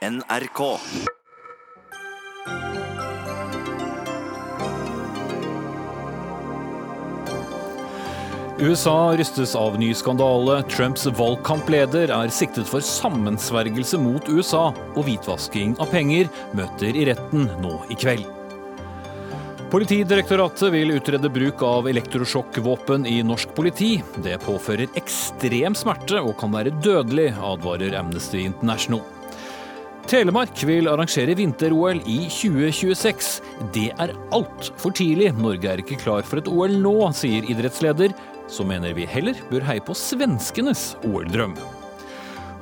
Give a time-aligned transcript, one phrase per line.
[0.00, 0.78] NRK.
[8.58, 10.62] USA rystes av ny skandale.
[10.72, 17.50] Trumps valgkampleder er siktet for sammensvergelse mot USA og hvitvasking av penger, møter i retten
[17.60, 18.24] nå i kveld.
[19.68, 23.98] Politidirektoratet vil utrede bruk av elektrosjokkvåpen i norsk politi.
[24.24, 29.04] Det påfører ekstrem smerte og kan være dødelig, advarer Amnesty International.
[30.08, 33.40] Telemark vil arrangere vinter-OL i 2026.
[33.74, 35.32] Det er altfor tidlig.
[35.38, 38.14] Norge er ikke klar for et OL nå, sier idrettsleder.
[38.50, 41.54] Så mener vi heller bør heie på svenskenes OL-drøm.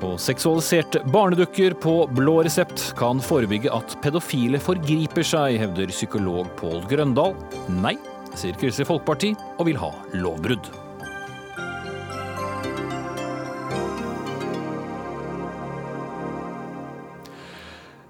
[0.05, 6.84] Og seksualiserte barnedukker på blå resept kan forebygge at pedofile forgriper seg, hevder psykolog Pål
[6.91, 7.34] Grøndal.
[7.81, 7.97] Nei,
[8.39, 10.70] sier Kristelig Folkeparti og vil ha lovbrudd.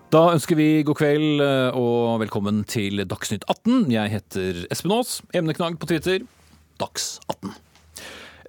[0.08, 3.90] Da ønsker vi god kveld eh, og velkommen til Dagsnytt 18.
[3.92, 6.22] Jeg heter Espen Aas, emneknagg på Twitter,
[6.80, 7.52] Dags 18.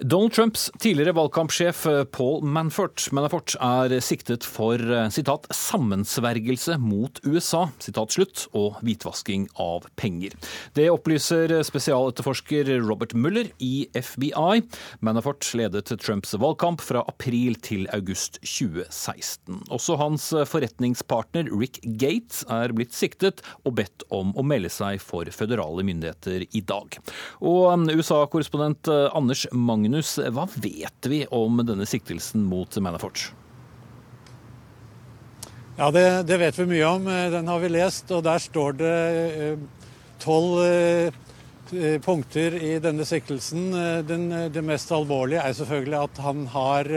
[0.02, 7.20] Donald Trumps tidligere valgkampsjef eh, Paul Manfort, Manafort er siktet for eh, citat, 'sammensvergelse mot
[7.28, 10.32] USA' citat slutt, og hvitvasking av penger.
[10.72, 14.62] Det opplyser spesialetterforsker Robert Mueller i FBI.
[15.04, 19.66] Manafort ledet Trumps valgkamp fra april til august 2016.
[19.68, 25.28] Også hans forretningspartner Rick Gates er blitt siktet og bedt om å melde seg for
[25.28, 26.96] føderale myndigheter i dag.
[27.44, 33.32] Og eh, USA-korrespondent Anders Magnus Magnus, hva vet vi om denne siktelsen mot Manafort?
[35.74, 37.08] Ja, det, det, vet vi mye om.
[37.34, 38.92] Den har vi lest, og der står det
[39.48, 39.64] eh,
[40.22, 43.66] tolv eh, punkter i denne siktelsen.
[44.06, 46.94] Den, det mest alvorlige er selvfølgelig at han har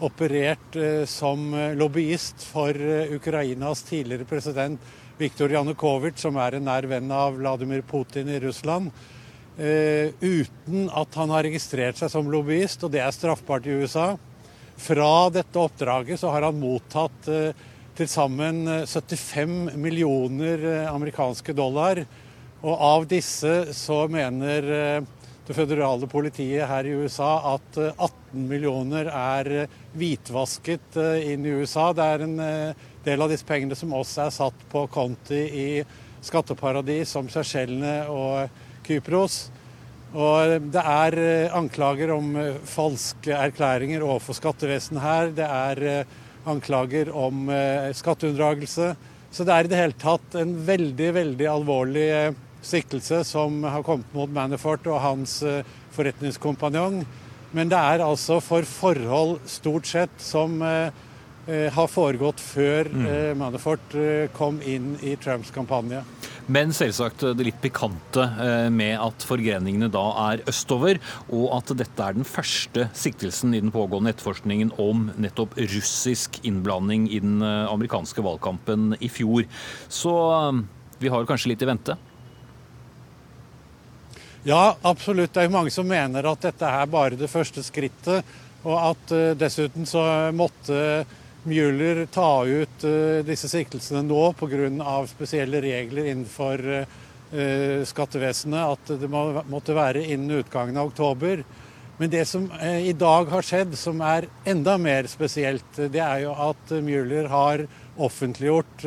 [0.00, 0.80] operert
[1.12, 2.72] som lobbyist for
[3.20, 4.80] Ukrainas tidligere president
[5.20, 8.88] Viktor Janukovitsj, som er en nær venn av Vladimir Putin i Russland.
[9.60, 14.14] Uh, uten at han har registrert seg som lobbyist, og det er straffbart i USA.
[14.80, 17.58] Fra dette oppdraget så har han mottatt eh,
[17.92, 22.00] til sammen 75 millioner uh, amerikanske dollar.
[22.62, 24.64] Og av disse så mener
[25.44, 29.50] det føderale politiet her i USA at 18 millioner er
[29.92, 31.90] hvitvasket inn i USA.
[31.96, 32.36] Det er en
[33.04, 35.68] del av disse pengene som også er satt på konti i
[36.24, 39.48] skatteparadis som Seychellene og Kypros.
[40.10, 45.30] Og det er eh, anklager om eh, falske erklæringer overfor skattevesenet her.
[45.36, 46.16] Det er eh,
[46.50, 47.50] anklager om
[47.92, 48.94] skatteunndragelse.
[49.30, 52.06] Så det er i det hele tatt en veldig, veldig alvorlig
[52.64, 55.36] siktelse som har kommet mot Manafort og hans
[55.92, 57.02] forretningskompanjong.
[57.52, 60.56] Men det er altså for forhold stort sett som
[61.74, 63.06] har foregått før mm.
[63.40, 63.94] Manafort
[64.36, 66.04] kom inn i Trumps kampanje.
[66.50, 72.02] Men selvsagt det litt pikante eh, med at forgreningene da er østover, og at dette
[72.02, 77.70] er den første siktelsen i den pågående etterforskningen om nettopp russisk innblanding i den eh,
[77.70, 79.46] amerikanske valgkampen i fjor.
[79.86, 80.62] Så eh,
[80.98, 81.96] vi har kanskje litt i vente?
[84.42, 85.34] Ja, absolutt.
[85.34, 88.26] Det er jo mange som mener at dette er bare det første skrittet,
[88.64, 90.02] og at dessuten så
[90.36, 91.06] måtte
[91.42, 94.92] Mueller ta ut uh, disse siktelsene nå pga.
[95.08, 101.44] spesielle regler innenfor uh, skattevesenet, at det må, måtte være innen utgangen av oktober.
[102.00, 106.26] Men det som uh, i dag har skjedd, som er enda mer spesielt, det er
[106.26, 107.64] jo at Mueller har
[108.00, 108.84] offentliggjort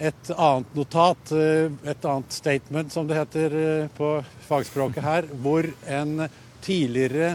[0.00, 3.56] et annet notat, et annet statement, som det heter
[3.96, 4.12] på
[4.46, 6.28] fagspråket her, hvor en
[6.64, 7.34] tidligere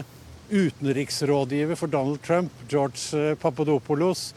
[0.50, 4.34] utenriksrådgiver for Donald Trump, George eh, Papadopoulos,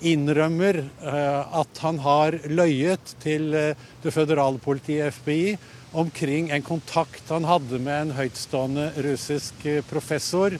[0.00, 5.56] innrømmer eh, at han har løyet til eh, det føderale politiet, FBI,
[5.92, 10.56] omkring en kontakt han hadde med en høytstående russisk professor,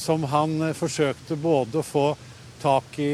[0.00, 2.04] som han forsøkte både å få
[2.62, 3.10] tak i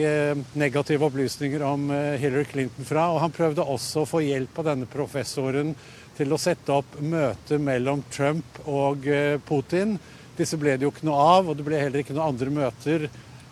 [0.55, 4.87] negative opplysninger om Hillary Clinton fra, og han prøvde også å få hjelp av denne
[4.87, 5.75] professoren
[6.14, 9.11] til å sette opp møte mellom Trump og
[9.50, 9.99] Putin
[10.38, 13.08] disse ble det jo ikke noe av, og det ble heller ikke noen andre møter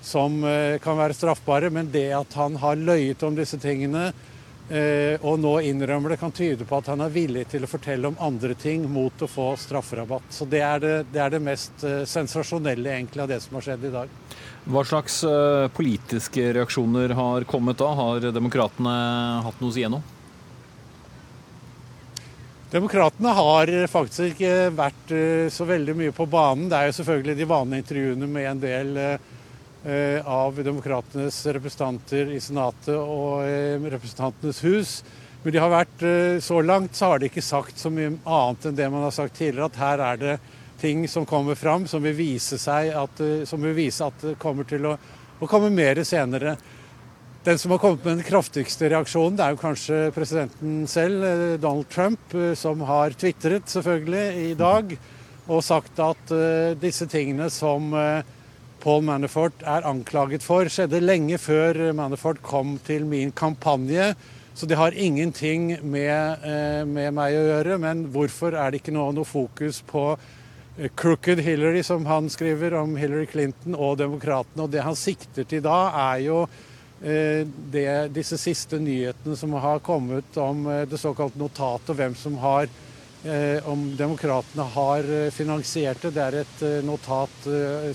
[0.07, 1.71] som eh, kan være straffbare.
[1.71, 4.09] Men det at han har løyet om disse tingene
[4.71, 8.13] eh, og nå innrømmer det, kan tyde på at han er villig til å fortelle
[8.13, 10.31] om andre ting mot å få strafferabatt.
[10.31, 13.67] Så det er det, det, er det mest eh, sensasjonelle egentlig av det som har
[13.69, 14.19] skjedd i dag.
[14.67, 15.21] Hva slags
[15.77, 17.93] politiske reaksjoner har kommet da?
[17.95, 18.95] Har demokratene
[19.47, 20.03] hatt noe å si gjennom?
[22.77, 26.67] Demokratene har faktisk ikke vært eh, så veldig mye på banen.
[26.69, 32.41] Det er jo selvfølgelig de vanlige intervjuene med en del eh, av demokratenes representanter i
[32.43, 33.47] Senatet og
[33.87, 34.93] Representantenes hus.
[35.41, 36.05] Men de har vært,
[36.43, 39.39] så langt så har de ikke sagt så mye annet enn det man har sagt
[39.39, 40.39] tidligere, at her er det
[40.83, 44.91] ting som kommer fram som vil vise, at, som vil vise at det kommer til
[44.91, 44.97] å,
[45.39, 46.57] å komme mer senere.
[47.47, 51.53] Den som har kommet med den kraftigste reaksjonen, det er jo kanskje presidenten selv, eh,
[51.63, 54.97] Donald Trump, eh, som har tvitret selvfølgelig i dag
[55.47, 57.95] og sagt at uh, disse tingene som
[58.83, 64.17] Paul Manafort er anklaget for, skjedde lenge før Manafort kom til min kampanje.
[64.59, 66.43] Så det har ingenting med,
[66.91, 67.79] med meg å gjøre.
[67.79, 70.17] Men hvorfor er det ikke nå noe fokus på
[70.99, 74.67] Crooked Hillary, som han skriver om Hillary Clinton og demokratene?
[74.67, 79.83] Og det han sikter til da, er jo Eh, det, disse siste nyhetene som har
[79.85, 82.69] kommet om eh, det såkalte notatet, og hvem som har
[83.25, 86.15] eh, om demokratene har finansiert det.
[86.17, 87.49] Det er et notat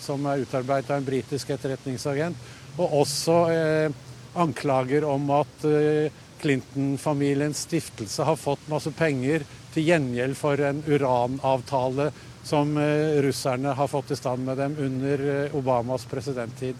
[0.03, 2.37] som er utarbeidet av en britisk etterretningsagent.
[2.77, 3.35] Og også
[4.39, 5.65] anklager om at
[6.39, 9.43] Clinton-familiens stiftelse har fått masse penger
[9.73, 12.07] til gjengjeld for en uranavtale
[12.47, 12.71] som
[13.27, 15.27] russerne har fått i stand med dem under
[15.59, 16.79] Obamas presidenttid.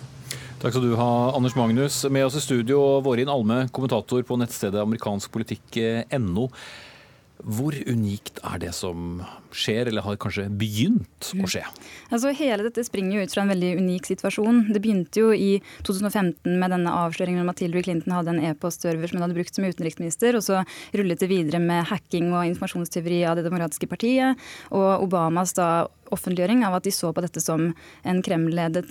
[0.62, 2.04] Takk skal du ha, Anders Magnus.
[2.14, 6.44] Med oss i studio, Vårin Alme, kommentator på nettstedet amerikanskpolitikk.no.
[7.42, 9.24] Hvor unikt er det som
[9.58, 11.64] skjer, eller har kanskje begynt å skje?
[12.12, 14.64] Altså, hele dette springer jo ut fra en veldig unik situasjon.
[14.74, 15.52] Det begynte jo i
[15.88, 19.56] 2015 med denne avsløringen om at Hillary Clinton hadde en e-postserver som hun hadde brukt
[19.56, 20.62] som utenriksminister, og så
[20.98, 24.40] rullet det videre med hacking og informasjonstyveri av Det demokratiske partiet,
[24.70, 25.72] og Obamas da
[26.12, 27.70] offentliggjøring av at de så på dette som
[28.04, 28.90] en Kreml-ledet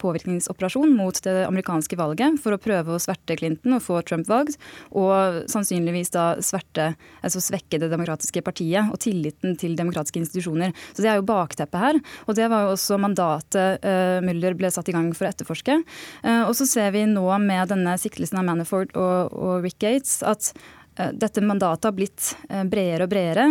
[0.00, 4.56] påvirkningsoperasjon mot det amerikanske valget for å prøve å sverte Clinton og få Trump valgt,
[4.96, 10.74] og sannsynligvis da sverte, altså svekke det demokratiske partiet og tilliten til demokratiet demokratiske institusjoner.
[10.92, 12.00] Så Det er jo bakteppet her.
[12.26, 15.80] Og det var jo også mandatet uh, Müller ble satt i gang for å etterforske.
[16.24, 20.22] Uh, og så ser vi nå med denne siktelsen av Manafort og, og Rick Gates
[20.22, 20.52] at
[20.94, 22.32] dette mandatet har blitt
[22.70, 23.46] bredere og bredere.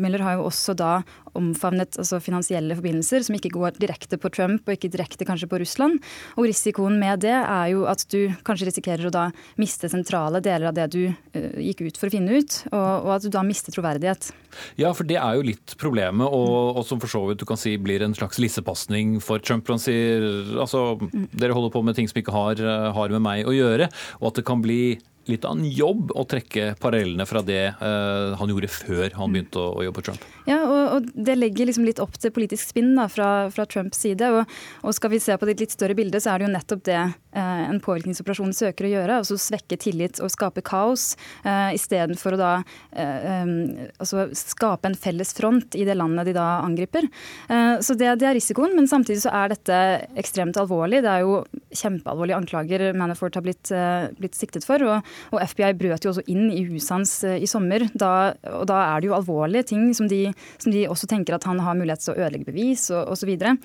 [0.00, 0.98] Miller har jo også da
[1.34, 5.58] omfavnet altså finansielle forbindelser som ikke går direkte på Trump og ikke direkte kanskje på
[5.62, 6.00] Russland.
[6.38, 9.24] Og risikoen med det er jo at du kanskje risikerer å da
[9.60, 11.02] miste sentrale deler av det du
[11.34, 14.30] gikk ut for å finne ut, og, og, at du da mister troverdighet.
[14.80, 17.60] Ja, for det er jo litt problemet, og, og som for så vidt du kan
[17.60, 19.68] si blir en slags lissepasning for Trump.
[19.72, 20.24] Han sier
[20.60, 21.32] altså mm.
[21.34, 22.62] dere holder på med ting som ikke har,
[22.94, 23.90] har med meg å gjøre,
[24.20, 24.96] og at det kan bli
[25.30, 29.60] litt av en jobb å trekke parallellene fra det eh, han gjorde før han begynte
[29.60, 30.26] å, å jobbe på Trump.
[30.48, 34.02] Ja, og, og, det legger liksom litt opp til politisk spinn da, fra, fra, Trumps
[34.04, 34.28] side.
[34.34, 36.84] Og, og, skal vi se på det litt større bildet, så er det jo nettopp
[36.88, 37.00] det
[37.40, 39.18] en påvirkningsoperasjon søker å gjøre.
[39.22, 41.14] Altså svekke tillit og skape kaos,
[41.46, 43.54] uh, istedenfor å da um,
[43.98, 47.06] altså skape en felles front i det landet de da angriper.
[47.84, 49.78] Så det, det, er risikoen, men samtidig så er dette
[50.20, 51.02] ekstremt alvorlig.
[51.04, 51.40] Det er jo
[51.74, 53.72] kjempealvorlige anklager Manafort har blitt,
[54.18, 54.82] blitt siktet for.
[54.86, 57.86] og og FBI brøt jo også inn i huset hans eh, i sommer.
[57.94, 60.26] Da, og da er det jo alvorlige ting som de,
[60.62, 63.32] som de, også tenker at han har mulighet til å ødelegge bevis og osv.
[63.34, 63.64] Eh,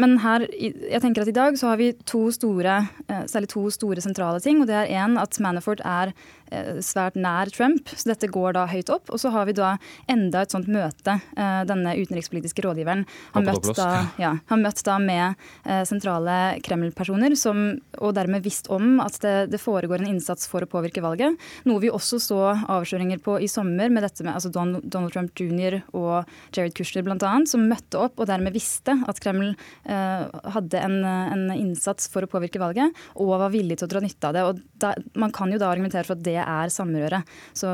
[0.00, 2.95] men her, jeg tenker at i dag så har vi to store, eh,
[3.26, 4.60] særlig to store sentrale ting.
[4.60, 6.12] og det er en at Manafort er
[6.45, 6.45] Eh,
[6.84, 9.10] svært nær Trump, så dette går da høyt opp.
[9.12, 9.74] Og så har vi da
[10.10, 11.18] enda et sånt møte.
[11.36, 13.04] Eh, denne utenrikspolitiske rådgiveren
[13.34, 13.88] har møtt, da,
[14.20, 15.34] ja, har møtt da med
[15.64, 20.70] eh, sentrale Kreml-personer, og dermed visst om at det, det, foregår en innsats for å
[20.70, 21.36] påvirke valget.
[21.68, 25.80] Noe vi også så avsløringer på i sommer med dette med altså Donald Trump jr.
[25.96, 30.22] og Jared Kushner bl.a., som møtte opp og dermed visste at Kreml eh,
[30.54, 34.28] hadde en, en, innsats for å påvirke valget, og var villig til å dra nytte
[34.28, 34.44] av det.
[34.46, 37.22] Og da, man kan jo da argumentere for at det det er samrøre.
[37.56, 37.72] Så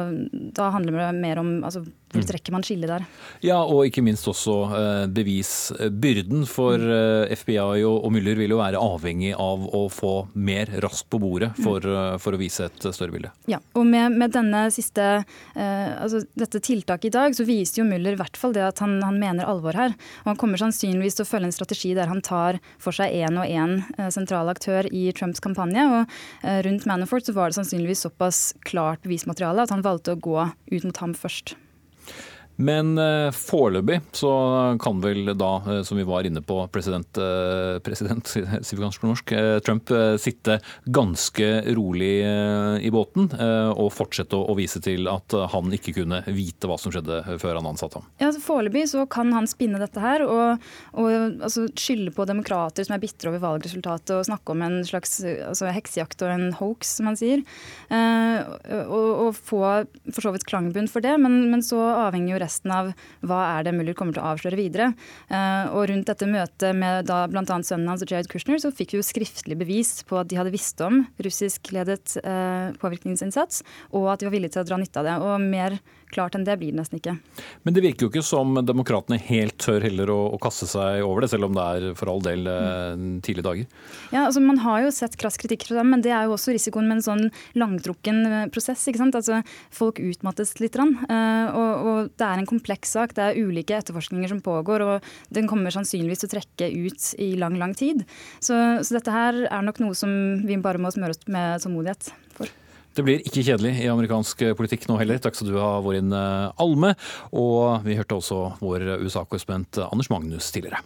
[0.57, 2.29] da handler det mer om altså, hvor mm.
[2.29, 3.05] trekker man skillet der?
[3.45, 6.45] Ja, og ikke minst også eh, bevisbyrden.
[6.49, 6.93] For mm.
[7.31, 11.53] eh, FBI og Müller vil jo være avhengig av å få mer raskt på bordet
[11.57, 11.63] mm.
[11.65, 12.21] for, mm.
[12.23, 13.33] for å vise et større bilde.
[13.51, 15.25] Ja, og med, med denne siste,
[15.57, 18.85] eh, altså dette tiltaket i dag, så viser jo Müller i hvert fall det at
[18.85, 19.97] han, han, mener alvor her.
[20.25, 23.41] Og han kommer sannsynligvis til å følge en strategi der han tar for seg én
[23.41, 25.85] og én sentral aktør i Trumps kampanje.
[25.87, 30.39] Og rundt Manafort så var det sannsynligvis såpass klart bevismateriale at han valgte å gå
[30.73, 31.57] ut mot ham først.
[32.57, 34.33] Men eh, foreløpig så
[34.83, 38.29] kan vel da, eh, som vi var inne på, president, eh, president
[39.03, 39.33] norsk,
[39.65, 39.91] Trump
[40.21, 42.11] sitte ganske rolig
[42.83, 47.39] i båten og fortsette å vise til at han ikke kunne vite hva som skjedde
[47.41, 48.07] før han ansatte ham?
[48.21, 50.63] Ja, altså, Foreløpig så kan han spinne dette her og,
[50.99, 55.21] og altså, skylde på demokrater som er bitre over valgresultatet og snakke om en slags
[55.25, 57.45] altså, heksejakt og en hoax, som han sier.
[57.93, 59.63] og, og få
[60.13, 62.93] for så vidt klangbunn for det, men, men så avhenger jo resten av
[63.25, 64.91] hva er det Mueller kommer til å avsløre videre.
[65.33, 67.45] Eh, og rundt dette møtet med da bl.a.
[67.47, 70.81] sønnen hans Jared Kushner, så fikk vi jo skriftlig bevis på at de hadde visst
[70.85, 73.63] om russiskledet eh, påvirkningsinnsats,
[73.95, 75.19] og at de var villige til å dra nytte av det.
[75.23, 75.79] Og mer
[76.13, 77.17] klart enn det blir det nesten ikke.
[77.67, 81.25] Men det virker jo ikke som demokratene helt tør heller å, å kaste seg over
[81.25, 83.83] det, selv om det er for all del eh, tidlige dager?
[84.13, 86.55] Ja, altså Man har jo sett krass kritikk fra dem, men det er jo også
[86.55, 87.25] risikoen med en sånn
[87.59, 88.85] langtrukken eh, prosess.
[88.89, 89.19] ikke sant?
[89.19, 89.43] Altså
[89.73, 90.77] Folk utmattes litt.
[90.79, 93.13] Rann, og, og, det er en kompleks sak.
[93.17, 97.33] Det er ulike etterforskninger som pågår, og den kommer sannsynligvis til å trekke ut i
[97.41, 98.07] lang, lang tid.
[98.41, 100.13] Så, så dette her er nok noe som
[100.47, 102.62] vi bare må smøre oss med tålmodighet for.
[102.93, 105.21] Det blir ikke kjedelig i amerikansk politikk nå heller.
[105.23, 106.95] Takk skal du ha, Vårin eh, Alme.
[107.33, 110.83] Og vi hørte også vår USA-korrespondent Anders Magnus tidligere.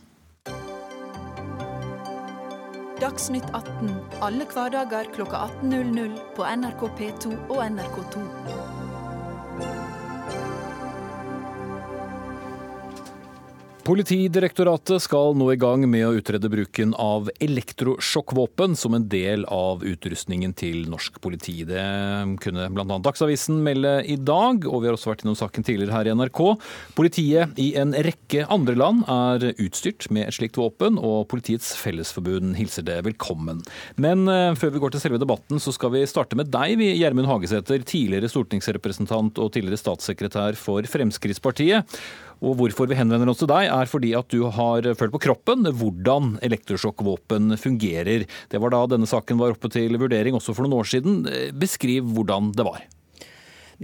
[2.96, 3.90] Dagsnytt 18
[4.24, 8.22] alle hverdager kl 18.00 på NRK P2 og NRK2.
[13.86, 19.84] Politidirektoratet skal nå i gang med å utrede bruken av elektrosjokkvåpen som en del av
[19.86, 21.60] utrustningen til norsk politi.
[21.68, 21.84] Det
[22.42, 22.96] kunne bl.a.
[23.04, 26.42] Dagsavisen melde i dag, og vi har også vært innom saken tidligere her i NRK.
[26.98, 32.58] Politiet i en rekke andre land er utstyrt med et slikt våpen, og Politiets Fellesforbund
[32.58, 33.62] hilser det velkommen.
[34.02, 37.30] Men eh, før vi går til selve debatten, så skal vi starte med deg, Gjermund
[37.30, 42.00] Hagesæter, tidligere stortingsrepresentant og tidligere statssekretær for Fremskrittspartiet.
[42.44, 45.70] Og hvorfor vi henvender oss til deg, er fordi at du har følt på kroppen
[45.70, 48.26] hvordan elektrosjokkvåpen fungerer.
[48.52, 51.22] Det var da denne saken var oppe til vurdering også for noen år siden.
[51.56, 52.84] Beskriv hvordan det var.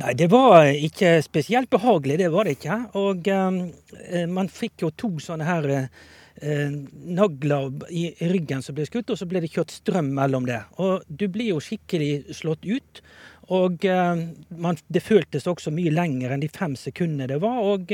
[0.00, 2.78] Nei, det var ikke spesielt behagelig, det var det ikke.
[2.96, 3.58] Og um,
[4.32, 6.76] man fikk jo to sånne her uh,
[7.20, 10.62] nagler i ryggen som ble skutt, og så ble det kjørt strøm mellom det.
[10.80, 13.02] Og du blir jo skikkelig slått ut.
[13.52, 14.22] Og uh,
[14.56, 17.60] man, det føltes også mye lenger enn de fem sekundene det var.
[17.60, 17.92] og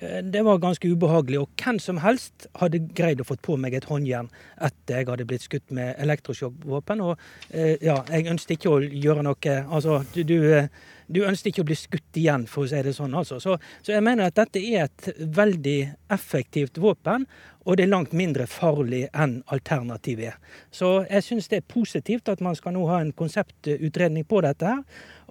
[0.00, 3.76] Eh, det var ganske ubehagelig, og hvem som helst hadde greid å få på meg
[3.78, 7.02] et håndjern etter jeg hadde blitt skutt med elektrosjokkvåpen.
[7.04, 7.14] Og
[7.50, 10.68] eh, ja, jeg ønsket ikke å gjøre noe Altså, du, du, eh,
[11.06, 13.14] du, ønsket ikke å bli skutt igjen, for å si det sånn.
[13.16, 13.40] altså.
[13.42, 15.78] Så, så, jeg mener at dette er et veldig
[16.14, 17.26] effektivt våpen,
[17.64, 20.58] og det er langt mindre farlig enn alternativet er.
[20.74, 24.68] Så jeg syns det er positivt at man skal nå ha en konseptutredning på dette
[24.68, 24.82] her.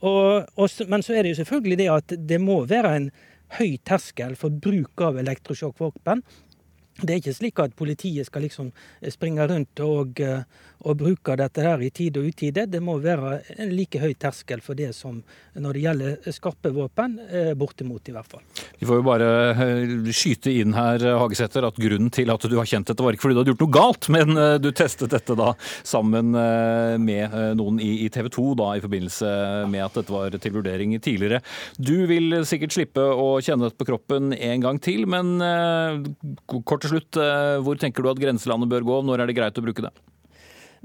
[0.03, 3.11] Og, og, men så er det jo selvfølgelig det at det må være en
[3.59, 6.23] høy terskel for bruk av elektrosjokkvåpen.
[7.01, 8.69] Det er ikke slik at politiet skal liksom
[9.13, 10.19] springe rundt og,
[10.83, 12.65] eh, og bruke dette her i tide og utide.
[12.69, 15.21] Det må være en like høy terskel for det som
[15.53, 17.17] når det gjelder skarpe våpen.
[17.29, 18.43] Eh, bortimot, i hvert fall.
[18.79, 22.69] Vi får jo bare eh, skyte inn her, Hagesæter, at grunnen til at du har
[22.69, 25.53] kjent dette, var ikke fordi du hadde gjort noe galt, men du testet dette da
[25.87, 29.29] sammen med noen i TV 2 da, i forbindelse
[29.71, 31.41] med at dette var til vurdering tidligere.
[31.77, 35.35] Du vil sikkert slippe å kjenne dette på kroppen en gang til, men
[36.47, 37.21] kort til slutt,
[37.65, 39.03] hvor tenker du at grenselandet bør gå?
[39.07, 39.93] Når er det greit å bruke det?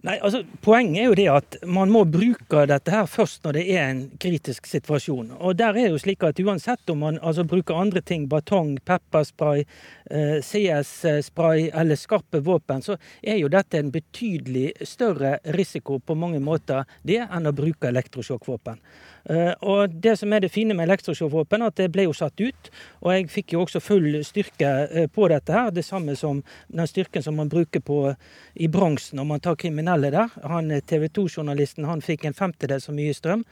[0.07, 3.65] Nei, altså Poenget er jo det at man må bruke dette her først når det
[3.75, 5.33] er en kritisk situasjon.
[5.41, 8.77] Og der er det jo slik at Uansett om man altså bruker andre ting, batong,
[8.87, 9.65] pepperspray,
[10.09, 16.89] CS-spray eller skarpe våpen, så er jo dette en betydelig større risiko på mange måter
[17.03, 18.81] det enn å bruke elektrosjokkvåpen.
[19.29, 22.71] Eh, og Det som er det fine med elektrosjokkvåpen, at det ble jo satt ut.
[23.03, 25.71] Og jeg fikk jo også full styrke eh, på dette her.
[25.71, 28.15] Det samme som den styrken som man bruker på
[28.55, 30.33] i bronsen når man tar kriminelle der.
[30.49, 33.45] Han eh, TV 2-journalisten han fikk en femtedel så mye strøm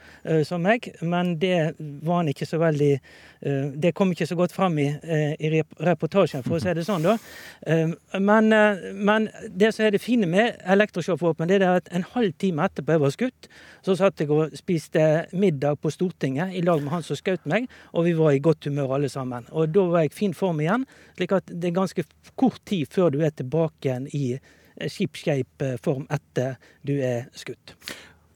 [0.45, 2.89] som meg, men det var han ikke så veldig
[3.77, 4.87] Det kom ikke så godt fram i,
[5.39, 7.15] i reportasjen, for å si det sånn, da.
[8.23, 8.49] Men,
[8.95, 12.95] men, det som er det fine med elektrosjokkvåpen, det er at en halv time etterpå
[12.95, 13.49] jeg var skutt,
[13.85, 17.69] så satt jeg og spiste middag på Stortinget i lag med han som skjøt meg,
[17.93, 19.47] og vi var i godt humør alle sammen.
[19.51, 20.87] Og da var jeg i fin form igjen,
[21.17, 22.07] slik at det er ganske
[22.39, 24.25] kort tid før du er tilbake igjen i
[24.77, 27.75] skipskeip form etter du er skutt.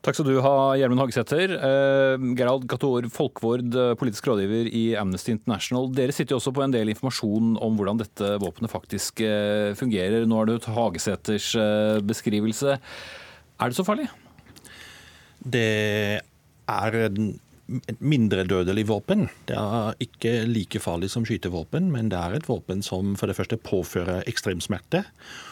[0.02, 1.52] Takk skal du ha, Gjermund Hagesæter.
[1.54, 5.92] Eh, Gerald Gator Folkvord, eh, politisk rådgiver i Amnesty International.
[5.94, 10.26] Dere sitter jo også på en del informasjon om hvordan dette våpenet faktisk eh, fungerer.
[10.26, 12.80] Nå har det Hagesæters eh, beskrivelse.
[13.62, 14.10] Er det så farlig?
[15.46, 15.70] Det
[16.18, 17.00] er
[17.90, 19.28] et mindre dødelig våpen.
[19.50, 23.38] Det er ikke like farlig som skytevåpen, men det er et våpen som for det
[23.38, 25.04] første påfører ekstrem smerte,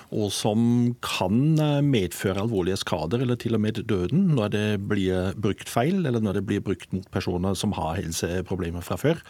[0.09, 5.37] og som kan eh, medføre alvorlige skader eller til og med døden når det blir
[5.37, 9.23] brukt feil, eller når det blir brukt mot personer som har helseproblemer fra før.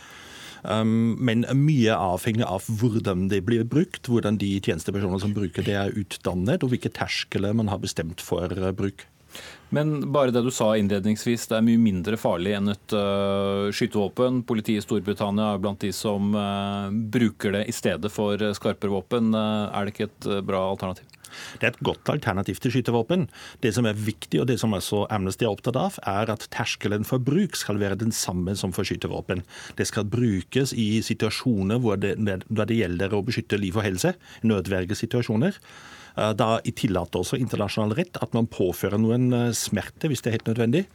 [0.63, 5.77] Um, men mye avhengig av hvordan det blir brukt, hvordan de tjenestepersonene som bruker det
[5.79, 9.05] er utdannet, og hvilke terskler man har bestemt for bruk.
[9.75, 14.41] Men bare det du sa innledningsvis, det er mye mindre farlig enn et uh, skytevåpen.
[14.49, 19.29] Politiet i Storbritannia er blant de som uh, bruker det i stedet for skarpere våpen.
[19.35, 21.05] Uh, er det ikke et bra alternativ?
[21.61, 23.27] Det er et godt alternativ til skytevåpen.
[23.61, 27.05] Det som er viktig, og det som også Amnesty er opptatt av, er at terskelen
[27.07, 29.43] for bruk skal være den samme som for skytevåpen.
[29.77, 32.15] Det skal brukes i situasjoner hvor det,
[32.49, 35.61] hvor det gjelder å beskytte liv og helse, nødvergesituasjoner.
[36.19, 40.39] Eh, i tillater også internasjonal rett at man påfører noen eh, smerte hvis det er
[40.39, 40.85] helt nødvendig.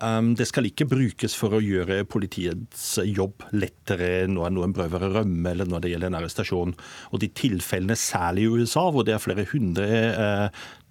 [0.00, 5.08] Um, det skal ikke brukes for å gjøre politiets jobb lettere når noen prøver å
[5.16, 6.74] rømme eller når det gjelder en arrestasjon.
[7.10, 9.88] Og de tilfellene, særlig i USA, hvor det er flere hundre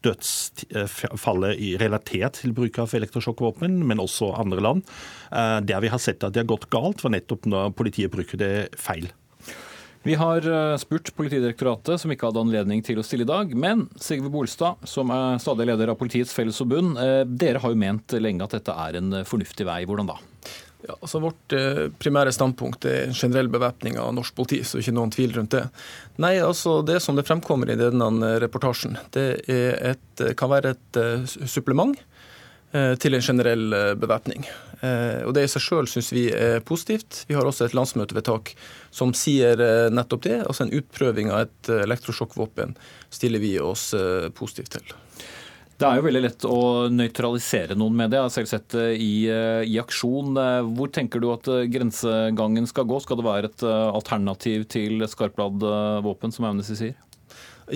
[0.03, 4.83] dødsfallet relatert til bruk av elektrosjokkvåpen, men også andre land.
[5.31, 8.53] Der vi har sett at det har gått galt, var nettopp når politiet bruker det
[8.79, 9.07] feil.
[10.03, 13.51] Vi har eh, spurt Politidirektoratet, som ikke hadde anledning til å stille i dag.
[13.51, 18.15] Men Sigve Bolstad, som er stadig leder av Politiets Fellesforbund, eh, dere har jo ment
[18.15, 19.81] lenge at dette er en fornuftig vei.
[19.89, 20.15] Hvordan da?
[20.87, 25.11] Ja, altså Vårt eh, primære standpunkt er generell bevæpning av norsk politi, så ikke noen
[25.11, 25.65] tvil rundt det.
[26.23, 31.03] Nei, altså Det som det fremkommer i denne reportasjen, det et, kan være et
[31.43, 32.18] supplement Eh,
[32.71, 34.45] til en generell eh, bevæpning.
[34.81, 37.23] Eh, og Det i seg sjøl syns vi er positivt.
[37.29, 38.53] Vi har også et landsmøtevedtak
[38.93, 39.59] som sier
[39.93, 40.39] nettopp det.
[40.45, 42.75] Altså En utprøving av et elektrosjokkvåpen
[43.09, 43.91] stiller vi oss
[44.37, 44.95] positivt til.
[45.79, 46.61] Det er jo veldig lett å
[46.91, 48.17] nøytralisere noen med det.
[48.19, 49.13] Jeg har selv sett det i,
[49.63, 50.35] i, aksjon.
[50.75, 52.99] Hvor tenker du at grensegangen skal gå?
[52.99, 56.97] Skal det være et alternativ til skarpladvåpen, som Amnesty sier?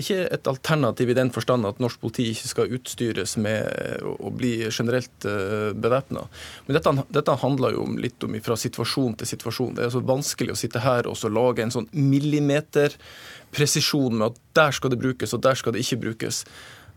[0.00, 3.60] Ikke et alternativ i den forstand at norsk politi ikke skal utstyres med
[4.04, 6.22] å bli generelt eh, bevæpna.
[6.66, 9.74] Men dette, dette, handler jo litt om fra situasjon til situasjon.
[9.78, 14.72] Det er så vanskelig å sitte her og lage en sånn millimeterpresisjon med at der
[14.76, 16.36] skal det brukes, og der skal det ikke brukes.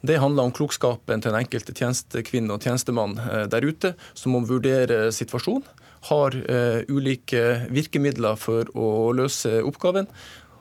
[0.05, 4.39] Det handler om klokskapen til den enkelte tjenestekvinne og tjenestemann eh, der ute, som må
[4.47, 5.65] vurdere situasjonen.
[6.07, 6.31] Har
[6.93, 7.41] ulike
[7.73, 10.07] virkemidler for å løse oppgaven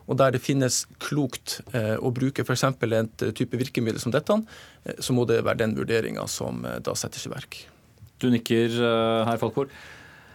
[0.06, 2.64] og der det finnes klokt eh, å bruke f.eks.
[2.68, 4.38] en type virkemiddel som dette,
[4.84, 7.64] eh, så må det være den vurderinga som eh, da settes i verk.
[8.22, 8.72] Du nikker,
[9.28, 9.68] herr Falkvord.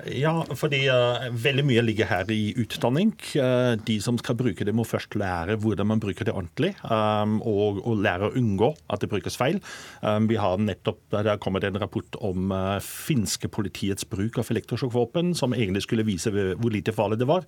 [0.10, 3.12] Ja, fordi uh, veldig mye ligger her i utdanning.
[3.36, 7.40] Uh, de som skal bruke det, må først lære hvordan man bruker det ordentlig, um,
[7.48, 9.60] og, og, lære å unngå at det brukes feil.
[10.02, 14.50] Um, vi har nettopp, Der kommer det en rapport om uh, finske politiets bruk av
[14.54, 17.46] elektrosjokkvåpen, som egentlig skulle vise hvor lite farlig det var.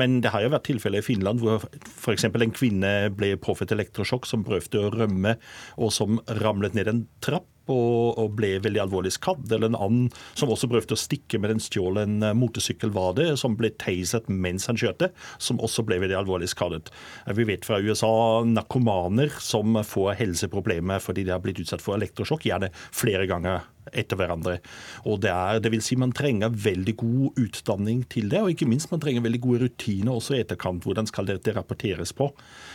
[0.00, 2.28] Men det har jo vært tilfeller i Finland hvor f.eks.
[2.28, 5.38] en kvinne ble påført elektrosjokk som prøvde å rømme,
[5.80, 9.46] og som ramlet ned en trapp og, og, ble veldig alvorlig skadd.
[9.52, 13.30] Eller en annen som også prøvde å stikke med en stjålen en motorsykkel, var det,
[13.40, 15.10] som ble taset mens han kjørte,
[15.42, 16.92] som også ble veldig alvorlig skadet.
[17.26, 21.98] Eh, vi vet fra USA narkomaner som får helseproblemer fordi de har blitt utsatt for
[21.98, 24.58] elektrosjokk, gjerne flere ganger etter hverandre.
[25.04, 28.68] Og det, er, det vil si Man trenger veldig god utdanning til det, og ikke
[28.68, 30.84] minst man trenger veldig gode rutiner også i etterkant.
[30.84, 32.30] Hvordan skal dette rapporteres på?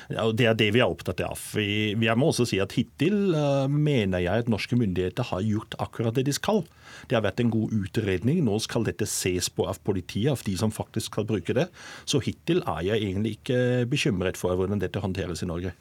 [0.10, 1.42] Det er det vi er opptatt av.
[1.56, 5.78] Vi, vi må også si at Hittil uh, mener jeg at norske myndigheter har gjort
[5.82, 6.64] akkurat det de skal.
[7.10, 8.42] Det har vært en god utredning.
[8.46, 11.70] Nå skal dette ses på av politiet, av de som faktisk skal bruke det.
[12.10, 15.76] Så hittil er jeg egentlig ikke bekymret for hvordan dette håndteres i Norge.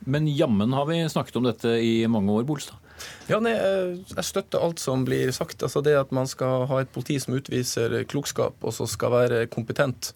[0.00, 2.82] Men jammen har vi snakket om dette i mange år, Bolstad?
[3.28, 5.62] Ja, nei, Jeg støtter alt som blir sagt.
[5.62, 9.46] Altså Det at man skal ha et politi som utviser klokskap og som skal være
[9.52, 10.14] kompetent.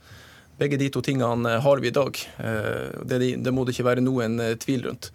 [0.60, 2.18] Begge de to tingene har vi i dag.
[2.38, 5.08] Eh, det, det må det ikke være noen eh, tvil rundt.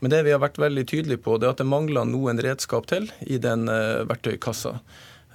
[0.00, 2.88] Men det vi har vært veldig tydelige på, det er at det mangler noen redskap
[2.88, 4.78] til i den eh, verktøykassa.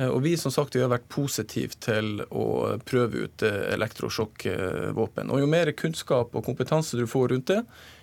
[0.02, 2.46] Og Vi som sagt, vi har vært positive til å
[2.88, 5.30] prøve ut elektrosjokkvåpen.
[5.30, 7.60] Og Jo mer kunnskap og kompetanse du får rundt det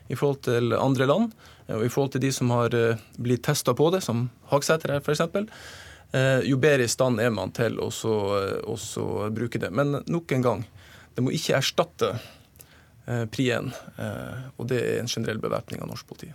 [0.08, 1.34] i forhold til andre land,
[1.68, 2.72] og i forhold til de som har
[3.20, 5.20] blitt testa på det, som Hagsæter her f.eks.,
[6.48, 7.90] jo bedre i stand er man til å
[9.36, 9.68] bruke det.
[9.68, 10.62] Men nok en gang,
[11.18, 16.06] det må ikke erstatte eh, Pri1, eh, og det er en generell bevæpning av norsk
[16.06, 16.30] politi.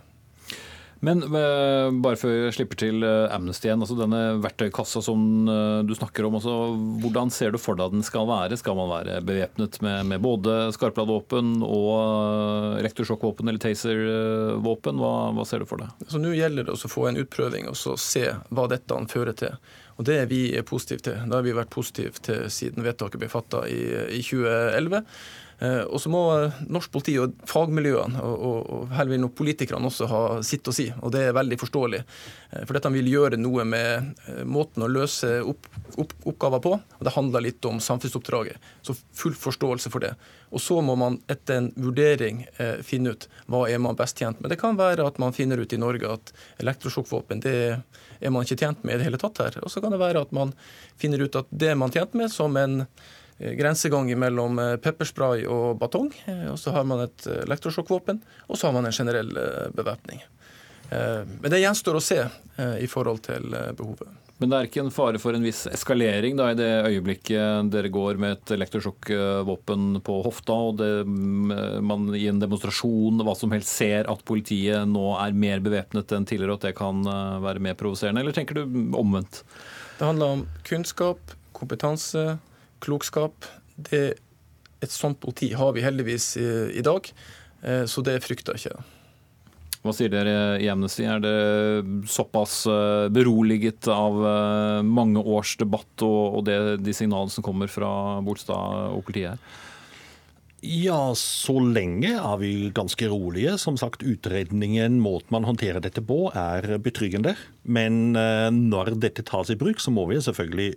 [1.04, 5.22] Men eh, bare før jeg slipper til Amnesty igjen, altså denne verktøykassa som
[5.84, 6.38] du snakker om.
[6.38, 6.54] Altså,
[7.04, 8.58] hvordan ser du for deg den skal være?
[8.60, 15.00] Skal man være bevæpnet med, med både skarpladvåpen og rektorsjokkvåpen eller taservåpen?
[15.00, 16.04] Hva, hva ser du for deg?
[16.08, 19.58] Så Nå gjelder det å få en utprøving og så se hva dette fører til.
[19.96, 21.18] Og Det er vi positive til.
[21.28, 23.80] Det har vi vært positive til siden vedtaket ble fatta i,
[24.18, 25.04] i, 2011.
[25.58, 29.36] Eh, og så må eh, norsk politi og fagmiljøene og, og, og her vil nok
[29.38, 32.00] politikerne også ha sitt å si, og det er veldig forståelig.
[32.50, 37.04] Eh, for dette vil gjøre noe med måten å løse opp, opp, oppgaver på, og
[37.06, 38.72] det handler litt om samfunnsoppdraget.
[38.82, 40.14] Så full forståelse for det.
[40.54, 44.38] Og så må man etter en vurdering eh, finne ut hva er man best tjent
[44.40, 44.52] med.
[44.52, 46.30] Det kan være at man finner ut i Norge at
[46.62, 49.58] elektrosjokkvåpen det er man ikke tjent med i det hele tatt her.
[49.64, 50.54] Og så kan det være at man
[51.00, 52.84] finner ut at det er man tjent med som en
[53.38, 56.12] grensegang mellom eh, pepperspray og batong.
[56.30, 59.32] Eh, og så har man et elektrosjokkvåpen, og så har man en generell
[59.74, 60.22] bevæpning.
[60.94, 62.18] Men det gjenstår å se
[62.78, 64.10] i forhold til behovet.
[64.38, 67.90] Men det er ikke en fare for en viss eskalering da, i det øyeblikket dere
[67.90, 73.54] går med et elektrosjokkvåpen på hofta, og det, mm, man i en demonstrasjon hva som
[73.56, 77.02] helst ser at politiet nå er mer bevæpnet enn tidligere, og at det kan
[77.48, 78.22] være mer provoserende?
[78.22, 78.66] Eller tenker du
[79.00, 79.42] omvendt?
[79.98, 82.36] Det handler om kunnskap, kompetanse,
[82.84, 83.48] klokskap.
[83.76, 84.04] Det,
[84.84, 87.08] et sånt politi har vi heldigvis i, i dag,
[87.64, 89.00] eh, så det frykter jeg ikke.
[89.84, 91.04] Hva sier dere i Amnesty?
[91.04, 91.34] Er det
[92.08, 97.90] såpass eh, beroliget av eh, mange års debatt og, det, de signalene som kommer fra
[98.24, 99.60] Bolstad og politiet her?
[100.64, 103.58] Ja, så lenge er vi ganske rolige.
[103.60, 107.34] Som sagt, utredningen, måten man håndterer dette på, er betryggende.
[107.68, 110.70] Men eh, når dette tas i bruk, så må vi selvfølgelig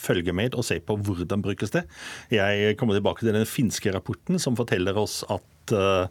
[0.00, 1.84] følge med og se på hvordan brukes det.
[2.32, 6.08] Jeg kommer tilbake til den finske rapporten som forteller oss at uh,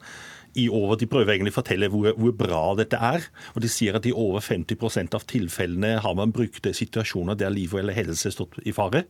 [0.55, 3.25] i over, De prøver egentlig å fortelle hvor, hvor, bra dette er.
[3.55, 7.73] og De sier at i over 50% av tilfellene har man brukt situasjoner der liv
[7.73, 9.07] eller helse stått i fare.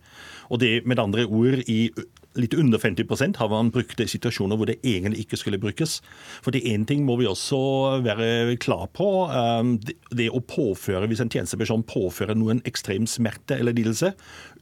[0.50, 1.92] Og det med andre ord i
[2.40, 5.98] litt under 50% har man brukt det i situasjoner hvor det egentlig ikke skulle brukes.
[6.44, 7.60] For det én ting må vi også
[8.06, 9.08] være klar på.
[9.32, 9.76] Um,
[10.12, 14.14] det å påføre, Hvis en tjenesteperson påfører noen ekstrem smerte eller lidelse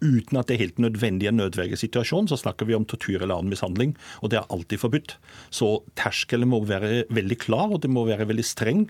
[0.04, 3.54] uten at det er helt nødvendig en nødvergesituasjon, så snakker vi om tortur eller annen
[3.54, 5.16] mishandling, og det er alltid forbudt.
[5.50, 8.88] Så terskelen må være veldig klar, og det må være veldig streng.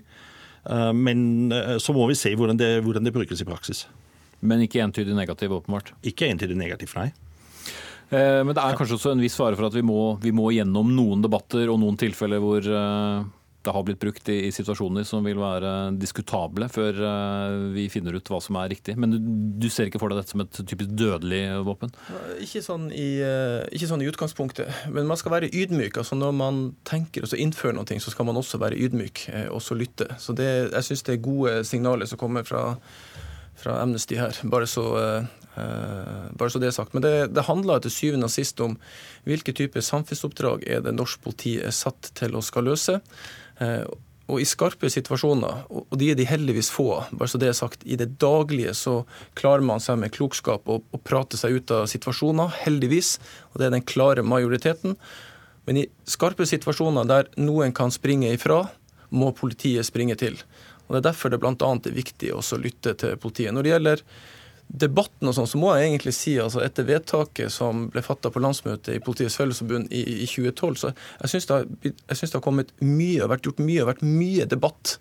[0.66, 3.86] Uh, men uh, så må vi se hvordan det, hvordan det brukes i praksis.
[4.44, 5.94] Men ikke entydig negativ, åpenbart?
[6.04, 7.12] Ikke entydig negativ, nei.
[8.14, 10.50] Eh, men det er kanskje også en viss fare for at vi må, vi må
[10.54, 13.32] gjennom noen debatter og noen tilfeller hvor eh,
[13.64, 18.16] det har blitt brukt i, i, situasjoner som vil være diskutable før uh, vi finner
[18.16, 18.92] ut hva som er riktig.
[19.00, 19.16] Men du,
[19.62, 21.94] du, ser ikke for deg dette som et typisk dødelig våpen?
[22.44, 25.96] Ikke sånn, i, uh, ikke sånn i, utgangspunktet, men man skal være ydmyk.
[26.02, 29.64] altså Når man tenker å innføre noe, så skal man også være ydmyk uh, og
[29.64, 30.10] så lytte.
[30.20, 32.66] Så det, Jeg syns det er gode signaler som kommer fra,
[33.56, 34.44] fra Amnesty her.
[34.44, 35.24] Bare så Eh,
[35.54, 36.94] bare så det er sagt.
[36.96, 38.78] Men det, det handler til syvende og sist om
[39.28, 42.98] hvilke typer samfunnsoppdrag er det norsk politi er satt til å skal løse.
[43.62, 43.84] Eh,
[44.24, 47.82] og i skarpe situasjoner, og de er de heldigvis få, bare så det er sagt,
[47.84, 49.02] i det daglige så
[49.36, 53.18] klarer man seg med klokskap og prate seg ut av situasjoner, heldigvis.
[53.52, 54.96] Og det er den klare majoriteten.
[55.68, 58.62] Men i skarpe situasjoner der noen kan springe ifra,
[59.14, 60.40] må politiet springe til.
[60.86, 61.54] Og Det er derfor det bl.a.
[61.54, 63.52] er viktig å lytte til politiet.
[63.52, 64.04] Når det gjelder
[64.68, 68.42] debatten og sånn, så må jeg egentlig si altså etter vedtaket som ble fatta på
[68.42, 73.22] landsmøtet i Politiets Fellesforbund i, i 2012, så jeg syns det, det, har kommet mye,
[73.22, 74.96] og vært gjort mye, og vært mye debatt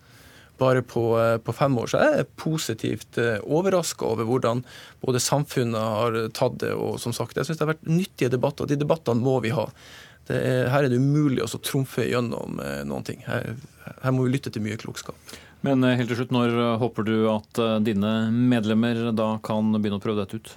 [0.62, 1.90] bare på, eh, på, fem år.
[1.90, 4.62] Så jeg er positivt eh, overraska over hvordan
[5.02, 8.66] både samfunnet har tatt det, og som sagt, jeg syns det har vært nyttige debatter.
[8.66, 9.66] og De debattene må vi ha.
[10.32, 13.24] Er, her er det umulig å trumfe gjennom eh, noen ting.
[13.28, 13.56] Her,
[14.06, 15.18] her må vi lytte til mye klokskap.
[15.64, 19.72] Men eh, helt til slutt, når eh, håper du at eh, dine medlemmer da kan
[19.78, 20.54] begynne å prøve dette ut?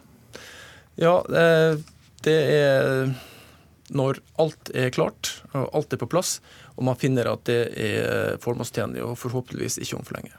[0.97, 1.21] Ja,
[2.25, 3.11] det er
[3.93, 6.39] når alt er klart og alt er på plass,
[6.73, 10.33] og man finner at det er formålstjenlig og forhåpentligvis ikke om for lenge.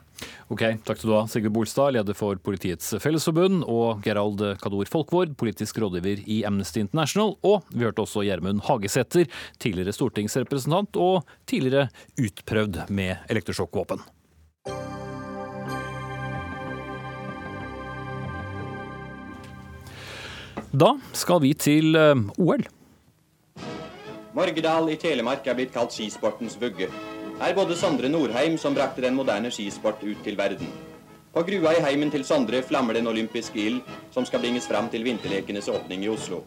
[0.50, 5.38] Ok, Takk skal du ha, Sigurd Bolstad, leder for Politiets Fellesforbund, og Gerald Kador Folkvord,
[5.38, 7.38] politisk rådgiver i Amnesty International.
[7.46, 9.30] Og vi hørte også Gjermund Hagesæter,
[9.62, 14.02] tidligere stortingsrepresentant og tidligere utprøvd med elektrosjokkvåpen.
[20.72, 22.66] Da skal vi til eh, OL.
[24.36, 26.90] Morgedal i Telemark er blitt kalt skisportens vugge.
[27.40, 30.68] Her bodde Sondre Norheim, som brakte den moderne skisport ut til verden.
[31.34, 33.80] På grua i heimen til Sondre flammer den olympiske ild,
[34.12, 36.44] som skal bringes fram til vinterlekenes åpning i Oslo.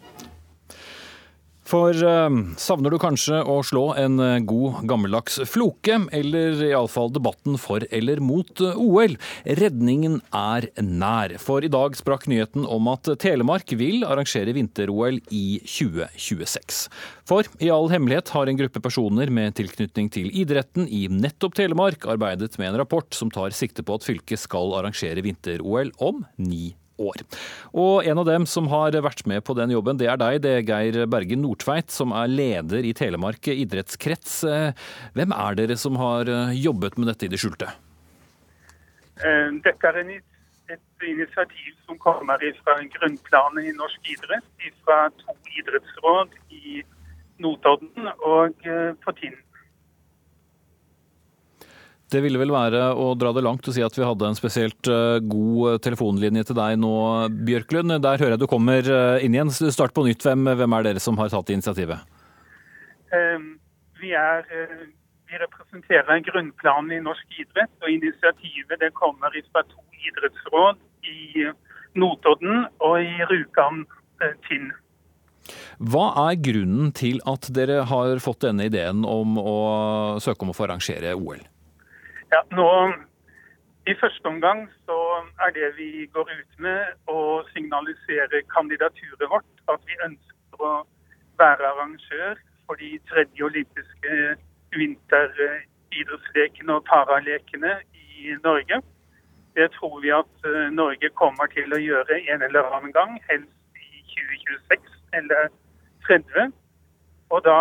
[1.71, 7.55] For eh, savner du kanskje å slå en uh, god gammeldags floke, eller iallfall debatten
[7.63, 9.15] for eller mot eh, OL?
[9.61, 11.37] Redningen er nær.
[11.39, 16.83] For i dag sprakk nyheten om at Telemark vil arrangere vinter-OL i 2026.
[17.31, 22.09] For i all hemmelighet har en gruppe personer med tilknytning til idretten i nettopp Telemark
[22.11, 26.73] arbeidet med en rapport som tar sikte på at fylket skal arrangere vinter-OL om ni
[27.01, 27.25] år.
[27.73, 30.55] Og en av dem som har vært med på den jobben, det er deg, det
[30.59, 34.41] er Geir Bergen Nordtveit, som er leder i Telemark idrettskrets.
[35.17, 37.71] Hvem er dere som har jobbet med dette i det skjulte?
[39.21, 40.01] Dette er
[40.71, 44.49] et initiativ som kommer fra grunnplanet i norsk idrett,
[44.85, 46.83] fra to idrettsråd i
[47.41, 49.39] Notodden og eh, på Tinn.
[52.11, 54.91] Det ville vel være å dra det langt å si at vi hadde en spesielt
[54.91, 56.95] eh, god telefonlinje til deg nå,
[57.47, 57.97] Bjørklund.
[58.03, 59.53] Der hører jeg du kommer eh, inn igjen.
[59.53, 60.27] Start på nytt.
[60.27, 62.09] Hvem, hvem er dere som har tatt initiativet?
[64.01, 64.45] Vi er
[65.31, 71.47] vi representerer grunnplanen i norsk idrett, og initiativet det kommer fra to idrettsråd i
[71.95, 73.85] Notodden og i Rjukan
[74.25, 74.73] eh, Tinn.
[75.79, 79.57] Hva er grunnen til at dere har fått denne ideen om å
[80.23, 81.47] søke om å få arrangere OL?
[82.33, 82.93] Ja, nå,
[83.91, 84.99] I første omgang så
[85.45, 89.51] er det vi går ut med å signalisere kandidaturet vårt.
[89.73, 90.87] At vi ønsker å
[91.43, 92.35] være arrangør
[92.67, 94.13] for de tredje olympiske
[94.79, 97.73] vinteridrettslekene og paralekene
[98.05, 98.79] i Norge.
[99.59, 103.59] Det tror vi at eh, Norge kommer til å gjøre en eller annen gang, helst
[103.75, 104.87] i 2026
[105.19, 105.43] eller
[106.07, 106.55] 30.
[107.35, 107.61] Og da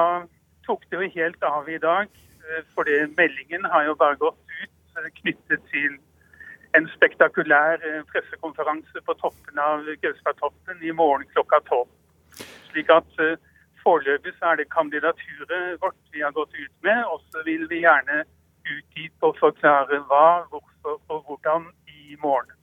[0.67, 2.05] tok det jo helt av i dag,
[2.49, 5.97] eh, for meldingen har jo bare gått ut eh, knyttet til
[6.77, 7.81] en spektakulær
[8.11, 11.89] pressekonferanse på toppen av Gaustatoppen i morgen klokka tolv.
[12.69, 13.15] Slik at
[13.83, 17.81] Foreløpig så er det kandidaturet vårt vi har gått ut med, og så vil vi
[17.85, 18.21] gjerne
[18.69, 22.58] utdype og forklare hva, hvorfor og hvordan i morgen.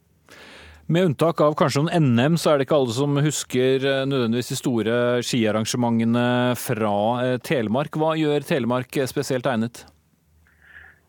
[0.86, 4.52] Med unntak av kanskje noen NM, så er det ikke alle som husker eh, nødvendigvis
[4.52, 6.94] de store skiarrangementene fra
[7.24, 7.98] eh, Telemark.
[7.98, 9.82] Hva gjør Telemark spesielt egnet?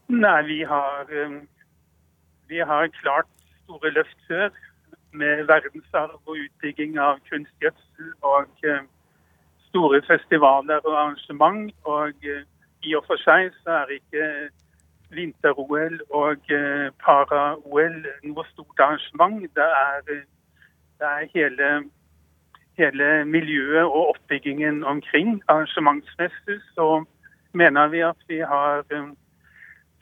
[0.09, 1.37] Nei, vi har, eh,
[2.49, 3.29] vi har klart
[3.67, 4.49] store løft før
[5.17, 8.65] med verdensarv og utbygging av kunstgjødsel og
[9.69, 11.71] store festivaler og arrangement.
[11.85, 12.45] Og eh,
[12.85, 14.25] i og for seg så er ikke
[15.15, 19.41] vinter-OL og eh, para-OL noe stort arrangement.
[19.55, 20.01] Det er,
[20.99, 21.69] det er hele,
[22.77, 25.41] hele, miljøet og oppbyggingen omkring.
[25.47, 27.05] Arrangementsmessig så
[27.53, 29.09] mener vi at vi har eh,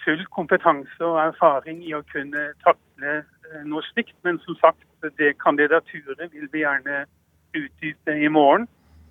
[0.03, 3.21] full kompetanse og erfaring i å kunne takle
[3.65, 4.17] noe slikt.
[4.23, 4.85] Men som sagt,
[5.17, 7.05] det kandidaturet vil vi gjerne
[7.55, 8.67] utdype i morgen.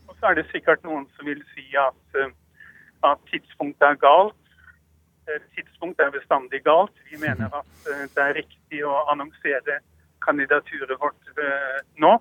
[0.09, 2.33] Og så er det sikkert noen som vil si at, eh,
[3.11, 4.41] at tidspunktet er galt.
[5.29, 6.95] Eh, tidspunktet er bestandig galt.
[7.11, 7.59] Vi mener mhm.
[7.61, 9.81] at eh, det er riktig å annonsere
[10.25, 11.41] kandidaturet vårt
[12.01, 12.15] nå.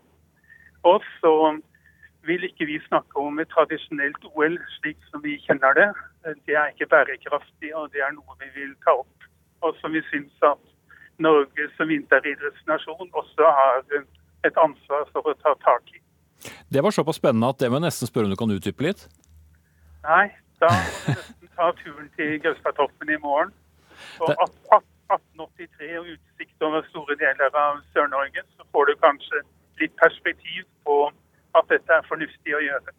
[0.84, 1.34] Og så
[2.28, 5.88] vil ikke vi snakke om et tradisjonelt OL slik som vi kjenner det.
[6.48, 9.28] Det er ikke bærekraftig, og det er noe vi vil ta opp.
[9.64, 10.60] Og som vi syns at
[11.24, 13.84] Norge som vinteridrettsnasjon også har
[14.44, 16.02] et ansvar for å ta tak i.
[16.74, 19.06] Det var såpass spennende at det må jeg nesten spørre om du kan utdype litt?
[20.04, 20.28] Nei,
[20.60, 20.72] da
[21.58, 23.54] ta turen til Gaustatoppen i morgen.
[24.24, 29.44] Og 1883 og utsikt over store deler av Sør-Norge, så får du kanskje
[29.82, 30.98] litt perspektiv på
[31.54, 32.94] at dette er fornuftig å gjøre.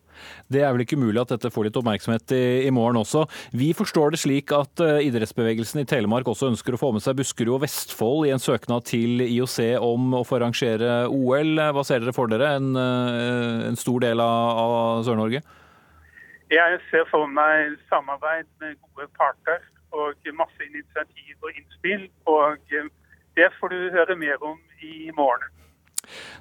[0.53, 3.25] Det er vel ikke umulig at dette får litt oppmerksomhet i, i, morgen også.
[3.51, 7.19] Vi forstår det slik at uh, idrettsbevegelsen i Telemark også ønsker å få med seg
[7.19, 11.59] Buskerud og Vestfold i en søknad til IOC om å få arrangere OL.
[11.75, 12.55] Hva ser dere for dere?
[12.61, 15.43] En, uh, en stor del av, av Sør-Norge?
[16.55, 19.63] Jeg ser for meg samarbeid med gode parter
[19.95, 22.07] og masse initiativ og innspill.
[22.31, 22.87] Og eh,
[23.39, 25.51] det får du høre mer om i morgen.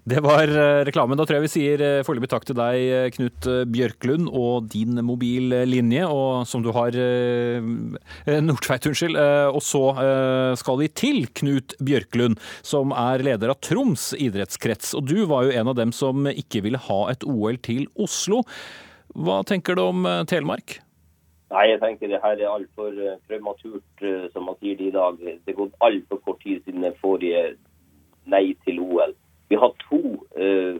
[0.03, 1.17] Det var eh, reklamen.
[1.17, 6.05] Da tror jeg vi sier eh, foreløpig takk til deg, Knut Bjørklund, og din mobillinje,
[6.05, 6.93] og som du har
[8.43, 9.17] Nordtveit, unnskyld.
[9.55, 9.83] Og så
[10.59, 14.93] skal vi til Knut Bjørklund, som er leder av Troms idrettskrets.
[14.99, 18.43] Og du var jo en av dem som ikke ville ha et OL til Oslo.
[19.13, 20.79] Hva tenker du om Telemark?
[21.53, 22.95] Nei, jeg tenker det her er altfor
[23.29, 25.19] prematurt, som man sier det i dag.
[25.21, 27.43] Det har gått altfor kort tid siden forrige
[28.25, 29.13] nei til OL.
[29.49, 30.01] Vi har to
[30.39, 30.77] uh,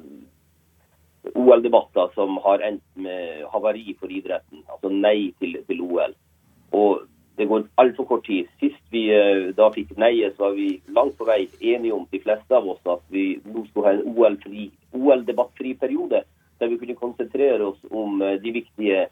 [1.36, 6.16] OL-debatter som har endt med havari for idretten, altså nei til, til OL.
[6.74, 7.04] Og
[7.38, 8.50] det går altfor kort tid.
[8.62, 12.56] Sist vi uh, da fikk neiet, var vi langt på vei enige om, de fleste
[12.56, 14.08] av oss, at vi nå skulle ha en
[14.94, 16.24] OL-debattfri OL periode.
[16.64, 19.08] Der vi kunne konsentrere oss om uh, de viktige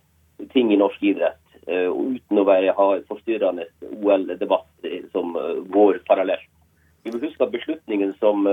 [0.53, 1.37] ting i norsk idrett.
[1.61, 3.67] uten å være, ha et forstyrrende
[4.01, 5.35] OL-debatt som
[5.69, 6.47] går parallelt.
[7.03, 8.47] Vi må huske at beslutningen som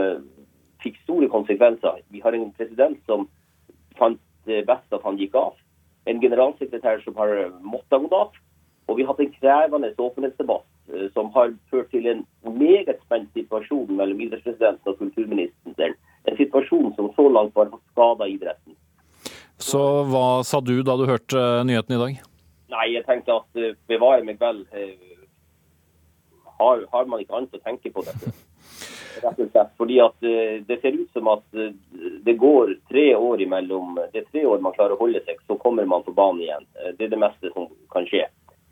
[0.85, 2.03] fikk store konsekvenser.
[2.13, 3.25] Vi har en president som
[3.97, 5.57] fant det best at han gikk av.
[6.05, 7.33] En generalsekretær som har
[7.65, 8.37] måttet gå av.
[8.89, 12.25] Og vi har hatt en krevende åpenhetsdebatt eh, som har ført til en
[12.57, 15.97] meget spent situasjon mellom idrettspresidenten og kulturministeren.
[16.29, 18.77] en situasjon som så langt bare har skada idretten.
[19.59, 22.19] Så hva sa du da du hørte eh, nyheten i dag?
[22.71, 24.61] Nei, jeg tenkte at uh, bevare meg vel.
[24.71, 25.25] Uh,
[26.61, 28.31] har, har, man ikke annet å tenke på dette?
[29.25, 30.27] Rett og slett fordi at
[30.69, 31.43] det ser ut som at
[32.23, 33.97] det går tre år imellom.
[34.13, 36.67] Det er tre år man klarer å holde seg, så kommer man på banen igjen.
[36.95, 38.29] det er det meste som kan skje.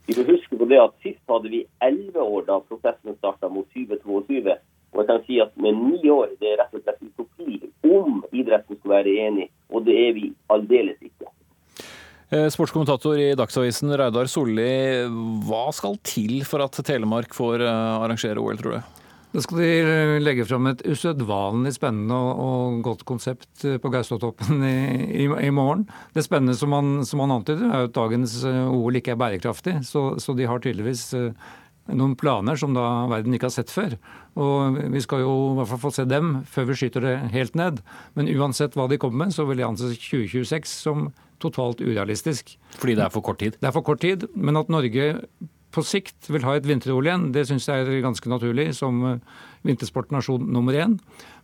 [0.06, 3.66] Vi får huske på det at Sist hadde vi elleve år da prosessen starta mot
[3.74, 4.54] 2022.
[4.94, 7.58] Og jeg kan si at med ni år det er rett og slett utopi
[7.90, 11.30] om idretten skal være enig, og det er vi aldeles ikke.
[12.34, 14.66] Eh, sportskommentator i Dagsavisen Reidar Solli,
[15.46, 19.02] hva skal til for at Telemark får eh, arrangere OL, tror du?
[19.36, 24.74] Da skal de eh, legge fram et usedvanlig spennende og, godt konsept på Gaustatoppen i,
[25.22, 25.84] i, i, morgen.
[26.16, 29.78] Det spennende som man, som man antyder, er at dagens OL ikke er bærekraftig.
[29.86, 31.12] Så, så de har tydeligvis
[31.94, 33.96] noen planer som da verden ikke har sett før.
[34.36, 37.54] Og Vi skal jo i hvert fall få se dem før vi skyter det helt
[37.54, 37.82] ned.
[38.14, 41.10] Men uansett hva de kommer med, så vil jeg anse 2026 som
[41.42, 42.56] totalt urealistisk.
[42.80, 43.58] Fordi det er for kort tid?
[43.60, 44.26] Det er for kort tid.
[44.34, 45.12] Men at Norge
[45.76, 49.18] på sikt vil ha et vinter-OL igjen, det syns jeg er ganske naturlig som eh,
[49.68, 50.96] vintersportnasjon nummer én.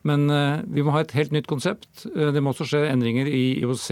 [0.08, 2.06] Men uh, vi må ha et helt nytt konsept.
[2.16, 3.90] Uh, det må også skje endringer i IOC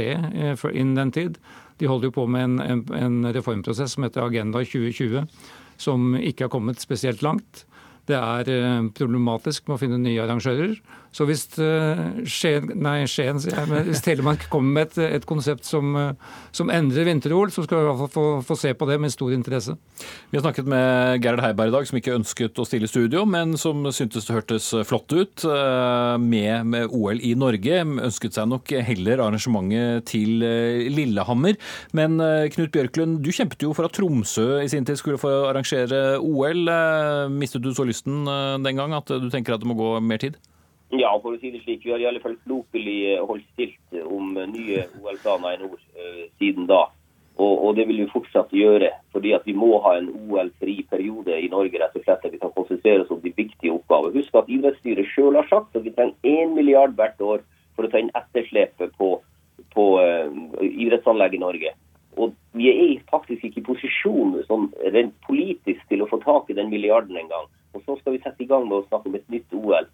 [0.72, 1.36] innen den tid.
[1.78, 5.28] De holder jo på med en, en, en reformprosess som heter Agenda 2020
[5.80, 7.64] som ikke har kommet spesielt langt.
[8.10, 10.76] Det er eh, problematisk med å finne nye arrangører.
[11.10, 16.12] Så hvis, eh, Skien, nei, Skien, hvis Telemark kommer med et, et konsept som, eh,
[16.54, 19.10] som, endrer vinter-OL, så skal vi i hvert fall få, få, se på det med
[19.10, 19.74] stor interesse.
[20.30, 23.24] Vi har snakket med Gerhard Heiberg i dag, som ikke ønsket å stille i studio,
[23.26, 25.44] men som syntes det hørtes flott ut
[26.22, 27.80] med, med OL i Norge.
[27.82, 30.44] Ønsket seg nok heller arrangementet til
[30.94, 31.58] Lillehammer.
[31.96, 32.20] Men
[32.54, 36.70] Knut Bjørklund, du kjempet jo for at Tromsø i sin tid skulle få arrangere OL.
[37.34, 38.22] Mistet du så lysten
[38.62, 40.38] den gang at du tenker at det må gå mer tid?
[40.90, 41.84] Ja, for å si det slik.
[41.86, 45.84] Vi har i alle fall klokelig eh, holdt stilt om eh, nye OL-planer i nord
[46.40, 46.88] siden da.
[47.40, 51.38] Og, og, det vil vi fortsatt gjøre, fordi at vi må ha en OL-fri periode
[51.40, 51.78] i Norge.
[51.80, 54.12] rett og slett, at Vi kan konsentrere oss om de viktige oppgaver.
[54.12, 57.90] Husk at idrettsstyret selv har sagt at vi trenger 1 milliard hvert år for å
[57.92, 59.14] ta inn etterslepet på,
[59.72, 60.28] på uh,
[60.60, 61.72] idrettsanlegg i Norge.
[62.20, 66.58] Og vi er faktisk ikke i posisjon sånn rent politisk til å få tak i
[66.58, 67.48] den milliarden engang.
[67.72, 69.88] Og så skal vi sette i gang med å snakke om et nytt OL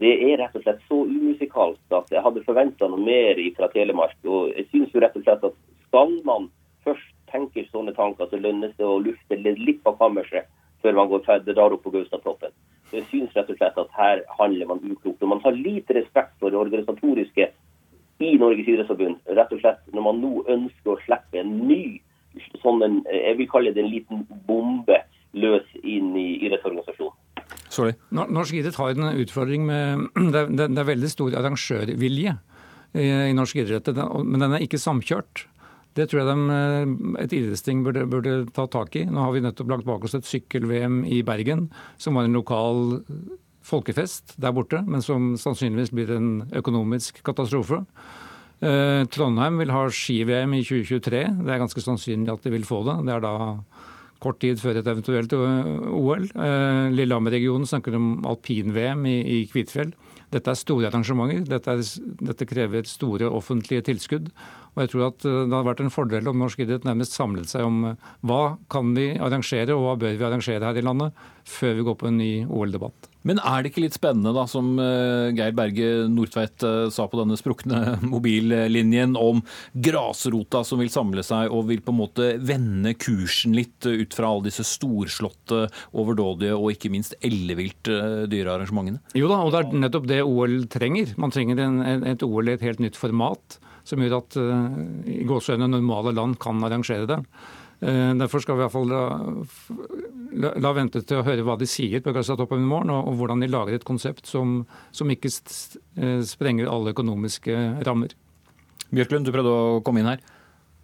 [0.00, 4.16] det er rett og slett så umusikalsk at jeg hadde forventa noe mer fra Telemark.
[4.24, 5.56] Og jeg synes jo rett og slett at
[5.88, 6.48] skal man
[6.86, 10.48] først tenke sånne tanker, så lønnes det å lufte litt på kammerset
[10.82, 12.54] før man går der opp på Gaustatoppen.
[12.88, 15.22] Så jeg synes rett og slett at her handler man uklokt.
[15.22, 17.50] Og man har lite respekt for det organisatoriske
[18.18, 19.18] i Norges idrettsforbund.
[19.36, 21.98] Rett og slett når man nå ønsker å slippe en ny
[22.62, 25.02] sånn en, jeg vil kalle det en liten bombe
[25.38, 27.16] løs inn i idrettsorganisasjonen.
[27.78, 27.94] Sorry.
[28.10, 32.34] Norsk idrett har en utfordring med Det er, det er veldig stor arrangørvilje
[32.98, 35.46] i, i norsk idrett, men den er ikke samkjørt.
[35.98, 39.04] Det tror jeg de, eh, et idrettsting burde, burde, ta tak i.
[39.08, 41.68] Nå har vi nettopp lagt bak oss et sykkel-VM i Bergen,
[42.00, 43.00] som var en lokal
[43.68, 47.82] folkefest der borte, men som sannsynligvis blir en økonomisk katastrofe.
[48.58, 51.24] Eh, Trondheim vil ha ski-VM i 2023.
[51.44, 52.96] Det er ganske sannsynlig at de vil få det.
[53.06, 53.34] Det er da
[54.22, 56.28] kort tid før et eventuelt OL.
[56.34, 59.92] Eh, Lillehammer-regionen snakker om alpin-VM i, i Kvitfjell.
[60.34, 61.44] Dette er store arrangementer.
[61.48, 64.28] Dette, er, dette, krever store offentlige tilskudd.
[64.78, 67.50] Og jeg tror at eh, Det hadde vært en fordel om norsk idrett nærmest samlet
[67.50, 71.26] seg om eh, hva kan vi arrangere og hva bør vi arrangere her i landet,
[71.48, 73.08] før vi går på en ny OL-debatt.
[73.26, 76.62] Men er det ikke litt spennende, da, som eh, Geir Berge Nordtveit
[76.94, 79.42] sa på denne sprukne mobillinjen, om
[79.74, 84.30] grasrota som vil samle seg og vil på en måte vende kursen litt ut fra
[84.30, 85.64] alle disse storslåtte,
[85.98, 88.26] overdådige og ikke minst ellevilt dyrearrangementene?
[88.28, 89.00] dyre arrangementene?
[89.18, 91.14] Jo da, og det er nettopp det OL trenger.
[91.20, 94.68] Man trenger en, et OL i et helt nytt format, som gjør at uh,
[95.08, 97.22] i gåseøynene normale land kan arrangere det.
[97.80, 99.02] Eh, derfor skal vi i hvert fall la,
[100.42, 103.14] la, la, vente til å høre hva de sier på Gassatoppen i morgen, og, og,
[103.20, 107.54] hvordan de lager et konsept som, som ikke eh, sprenger alle økonomiske
[107.86, 108.16] rammer.
[108.90, 110.26] Bjørklund, du prøvde å komme inn her.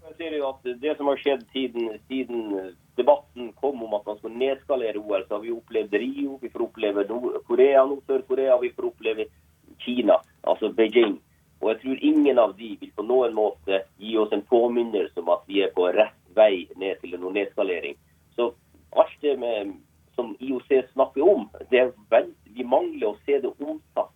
[0.07, 2.55] Jeg ser jo at Det som har skjedd siden, siden
[2.95, 6.69] debatten kom om at man skal nedskalere OL, så har vi opplevd Rio, vi får
[6.69, 9.27] oppleve Nord-Korea, Nord-Sør-Korea, vi får oppleve
[9.83, 11.19] Kina, altså Beijing.
[11.65, 15.31] Og jeg tror ingen av de vil på noen måte gi oss en påminnelse om
[15.33, 17.97] at vi er på rett vei ned til noen nedskalering.
[18.37, 18.51] Så
[18.93, 19.71] alt det med,
[20.13, 24.13] som IOC snakker om, det er vel, vi mangler å se det omsatt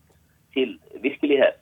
[0.52, 1.56] til virkelighet.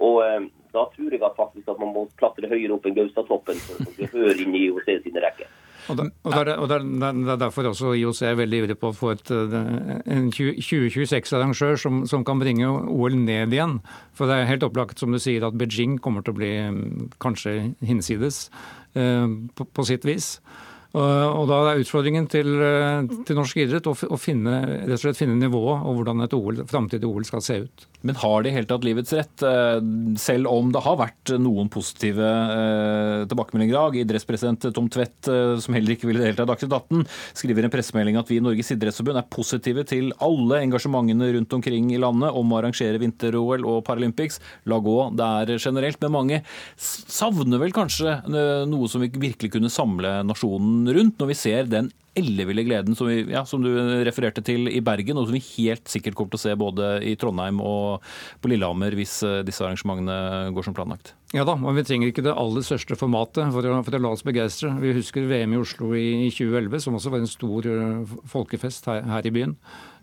[0.00, 3.60] Og eh, da tror jeg at faktisk at man må klatre høyere opp enn Gaustatoppen
[3.66, 5.52] for å få inn i IOC sine rekker.
[5.88, 8.90] Og, det, og, det, er, der, der, der, derfor også IOC er veldig ivrig på
[8.92, 13.78] å få et, en 2026-arrangør som, som, kan bringe OL ned igjen.
[14.16, 16.52] For det er helt opplagt som du sier at Beijing kommer til å bli
[17.22, 17.58] kanskje
[17.88, 18.46] hinsides
[18.92, 20.36] på, på sitt vis.
[20.96, 25.84] Og Da er utfordringen til, eh, til norsk idrett å, å finne, og finne nivået
[25.84, 27.86] og hvordan et OL, framtidig OL skal se ut.
[28.06, 29.78] Men har de helt tatt livets rett, eh,
[30.20, 33.98] selv om det har vært noen positive eh, tilbakemeldinger i dag?
[34.02, 35.30] Idrettspresident Tom Tvedt,
[35.62, 37.02] som heller ikke ville delta i Dagsnytt 18,
[37.40, 41.58] skriver i en pressemelding at vi i Norges idrettsforbund er positive til alle engasjementene rundt
[41.58, 44.38] omkring i landet om å arrangere vinter-OL og Paralympics.
[44.70, 45.98] La gå der generelt.
[46.04, 46.42] Men mange
[46.78, 48.20] savner vel kanskje
[48.68, 53.08] noe som vi virkelig kunne samle nasjonen rundt når vi ser den elleville gleden som,
[53.10, 53.70] vi, ja, som, du
[54.06, 57.14] refererte til i Bergen, og som vi helt sikkert kommer til å se både i
[57.20, 58.04] Trondheim og
[58.42, 61.14] på Lillehammer hvis eh, disse arrangementene går som planlagt?
[61.36, 64.14] Ja da, men vi trenger ikke det aller største formatet for å, for å la
[64.16, 64.72] oss begeistre.
[64.80, 69.04] Vi husker VM i Oslo i 2011, som også var en stor eh, folkefest her,
[69.08, 69.58] her i byen.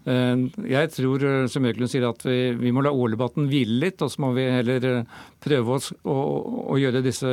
[0.06, 4.04] Eh, jeg tror eh, som Øklund sier at vi, vi, må la OL-debatten hvile litt,
[4.06, 6.18] og så må vi heller eh, prøve oss å,
[6.76, 7.30] å gjøre disse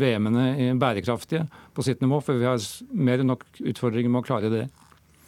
[0.00, 2.18] VM-ene bærekraftige på sitt nivå.
[2.24, 2.58] For vi har
[2.90, 4.64] mer enn nok utfordringer med å klare det.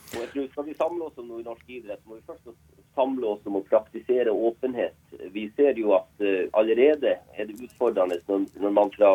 [0.08, 2.50] Og jeg tror Skal vi samle oss om noe i norsk idrett, må vi først
[2.98, 4.96] samle oss om å praktisere åpenhet.
[5.30, 6.24] Vi ser jo at
[6.58, 9.12] allerede er det utfordrende når, man fra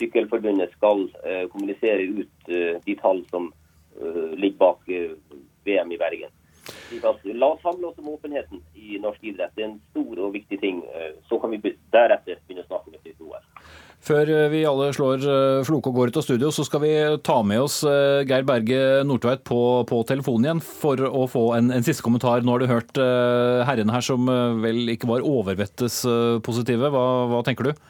[0.00, 1.04] Sykkelforbundet skal
[1.52, 3.52] kommunisere ut de tall som
[4.00, 4.90] ligger bak
[5.68, 6.32] VM i Bergen.
[7.38, 9.52] La oss samle oss om åpenheten i norsk idrett.
[9.56, 10.80] Det er en stor og viktig ting.
[10.94, 11.60] Eh, så kan vi
[11.92, 13.42] deretter begynne å snakke med sitt OL.
[14.08, 16.92] Før eh, vi alle slår eh, floke og går ut av studio, så skal vi
[17.26, 21.86] ta med oss Geir Berge Nordtveit på, på telefonen igjen for å få en, en,
[21.86, 22.42] siste kommentar.
[22.42, 23.02] Nå har du hørt
[23.68, 24.28] herrene her som
[24.62, 26.00] vel ikke var overvettes
[26.46, 26.92] positive.
[26.94, 27.86] Hva, hva, tenker du?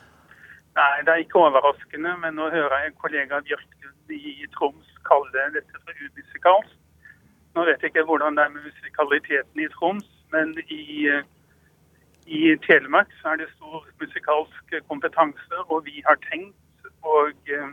[0.78, 2.14] Nei, det er ikke overraskende.
[2.22, 6.77] Men nå hører jeg kollega Bjørklund i Troms kalle dette for umusikalsk.
[7.58, 11.24] Nå vet jeg ikke hvordan det er med musikaliteten i Troms, men i, eh,
[12.38, 17.72] i Telemark så er det stor musikalsk kompetanse, og vi har tenkt og, eh,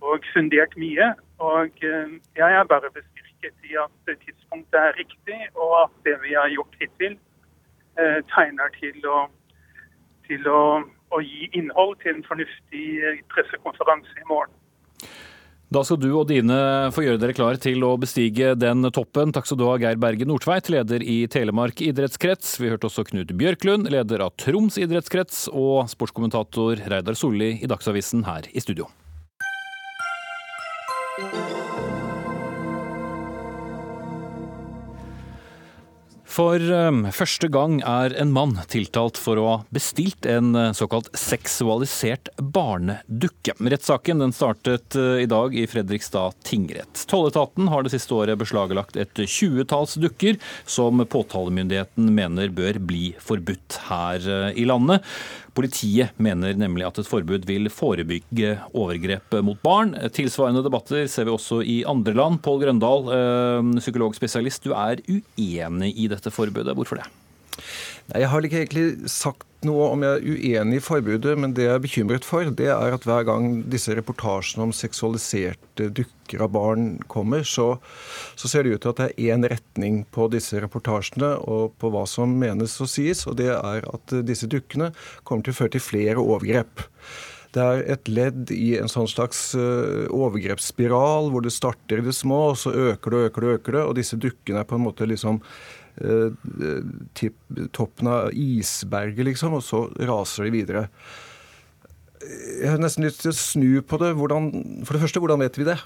[0.00, 1.08] og fundert mye.
[1.38, 6.36] Og eh, jeg er bare bestyrket i at tidspunktet er riktig, og at det vi
[6.40, 7.16] har gjort hittil,
[8.34, 9.18] tegner til å,
[10.28, 10.62] til å,
[11.16, 12.86] å gi innhold til en fornuftig
[13.32, 14.61] pressekonferanse i morgen.
[15.72, 16.56] Da skal du og dine
[16.92, 19.30] få gjøre dere klar til å bestige den toppen.
[19.32, 22.58] Takk skal du ha, Geir Berge Nordtveit, leder i Telemark idrettskrets.
[22.60, 28.26] Vi hørte også Knut Bjørklund, leder av Troms idrettskrets, og sportskommentator Reidar Solli i Dagsavisen
[28.28, 28.90] her i studio.
[36.32, 41.10] For um, første gang er en mann tiltalt for å ha bestilt en uh, såkalt
[41.18, 43.52] seksualisert barnedukke.
[43.60, 47.04] Rettssaken den startet uh, i dag i Fredrikstad tingrett.
[47.10, 53.82] Tolletaten har det siste året beslaglagt et tjuetalls dukker som påtalemyndigheten mener bør bli forbudt
[53.90, 55.04] her uh, i landet.
[55.52, 59.92] Politiet mener nemlig at et forbud vil forebygge overgrep mot barn.
[60.16, 62.40] Tilsvarende debatter ser vi også i andre land.
[62.44, 66.72] Pål Grøndal, eh, psykologspesialist, du er uenig i dette forbudet.
[66.72, 67.08] Hvorfor det?
[68.10, 71.76] Jeg har ikke egentlig sagt noe om jeg er uenig i forbudet, men det jeg
[71.76, 76.86] er bekymret for, det er at hver gang disse reportasjene om seksualiserte dukker av barn
[77.12, 77.76] kommer, så,
[78.34, 81.92] så ser det ut til at det er én retning på disse reportasjene og på
[81.94, 84.90] hva som menes og sies, og det er at disse dukkene
[85.22, 86.88] kommer til å føre til flere overgrep.
[87.52, 92.14] Det er et ledd i en sånn slags eh, overgrepsspiral hvor det starter i det
[92.16, 94.78] små, og så øker det og øker det, øker det, og disse dukkene er på
[94.78, 95.42] en måte liksom
[96.00, 96.32] Eh,
[97.76, 100.86] toppen av isberget, liksom, og så raser de videre.
[102.22, 104.14] Jeg har nesten lyst til å snu på det.
[104.16, 104.48] Hvordan,
[104.86, 105.76] for det første, hvordan vet vi det?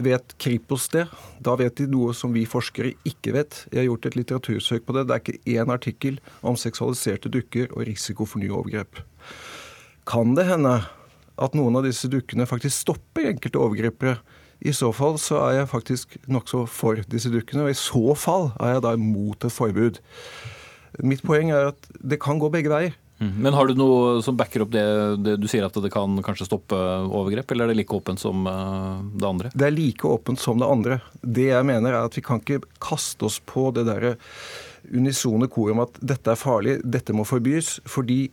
[0.00, 1.04] Vet Kripos det?
[1.44, 3.58] Da vet de noe som vi forskere ikke vet.
[3.68, 5.04] Jeg har gjort et litteratursøk på det.
[5.08, 9.02] Det er ikke én artikkel om seksualiserte dukker og risiko for nye overgrep.
[10.08, 10.78] Kan det hende
[11.42, 14.16] at noen av disse dukkene faktisk stopper enkelte overgripere
[14.62, 18.50] i så fall så er jeg faktisk nokså for disse dukkene, og i så fall
[18.62, 20.02] er jeg da imot et forbud.
[21.02, 22.94] Mitt poeng er at det kan gå begge veier.
[23.22, 23.34] Mm.
[23.44, 24.82] Men har du noe som backer opp det,
[25.22, 28.46] det, du sier at det kan kanskje stoppe overgrep, eller er det like åpent som
[28.50, 29.52] eh, det andre?
[29.54, 30.98] Det er like åpent som det andre.
[31.22, 34.16] Det jeg mener er at vi kan ikke kaste oss på det derre
[34.90, 37.78] unisone koret om at dette er farlig, dette må forbys.
[37.86, 38.26] fordi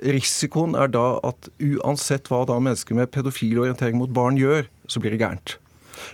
[0.00, 5.02] risikoen er da at uansett hva da mennesker med pedofil orientering mot barn gjør, så
[5.02, 5.58] blir det gærent.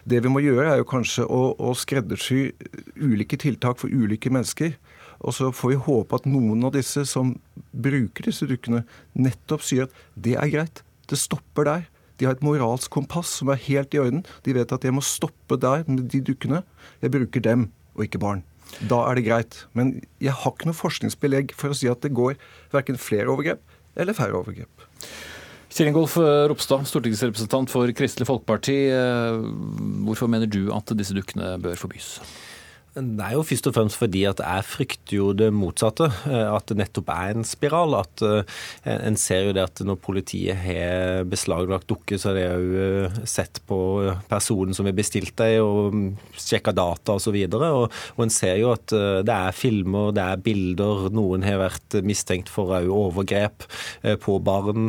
[0.04, 2.50] Det vi må gjøre, er jo kanskje å, å skreddersy
[2.96, 4.76] ulike tiltak for ulike mennesker.
[5.24, 7.34] Og så får vi håpe at noen av disse som
[7.72, 8.84] bruker disse dukkene,
[9.16, 10.82] nettopp sier at det er greit.
[11.08, 11.86] Det stopper der.
[12.16, 14.24] De har et moralsk kompass som er helt i orden.
[14.44, 16.62] De vet at jeg må stoppe der med de dukkene.
[17.04, 18.44] Jeg bruker dem, og ikke barn.
[18.90, 19.62] Da er det greit.
[19.76, 22.36] Men jeg har ikke noe forskningsbelegg for å si at det går
[22.74, 23.62] verken flere overgrep
[23.96, 24.86] eller færre overgrep.
[25.76, 28.76] Kjell Ingolf Ropstad, stortingsrepresentant for Kristelig Folkeparti.
[28.96, 29.42] Eh,
[30.06, 32.14] hvorfor mener du at disse dukkene bør forbys?
[32.96, 36.06] Det er jo først og fremst fordi at jeg frykter jo det motsatte.
[36.30, 37.92] Eh, at det nettopp er en spiral.
[37.98, 38.40] At uh,
[38.86, 43.60] En ser jo det at når politiet har beslaglagt dukker, så har de uh, sett
[43.68, 43.78] på
[44.30, 47.36] personen som har bestilt dem, og sjekka data osv.
[47.36, 51.10] Og, så og, og en ser jo at uh, det er filmer, det er bilder.
[51.12, 53.66] Noen har vært mistenkt for overgrep
[54.22, 54.88] på barn.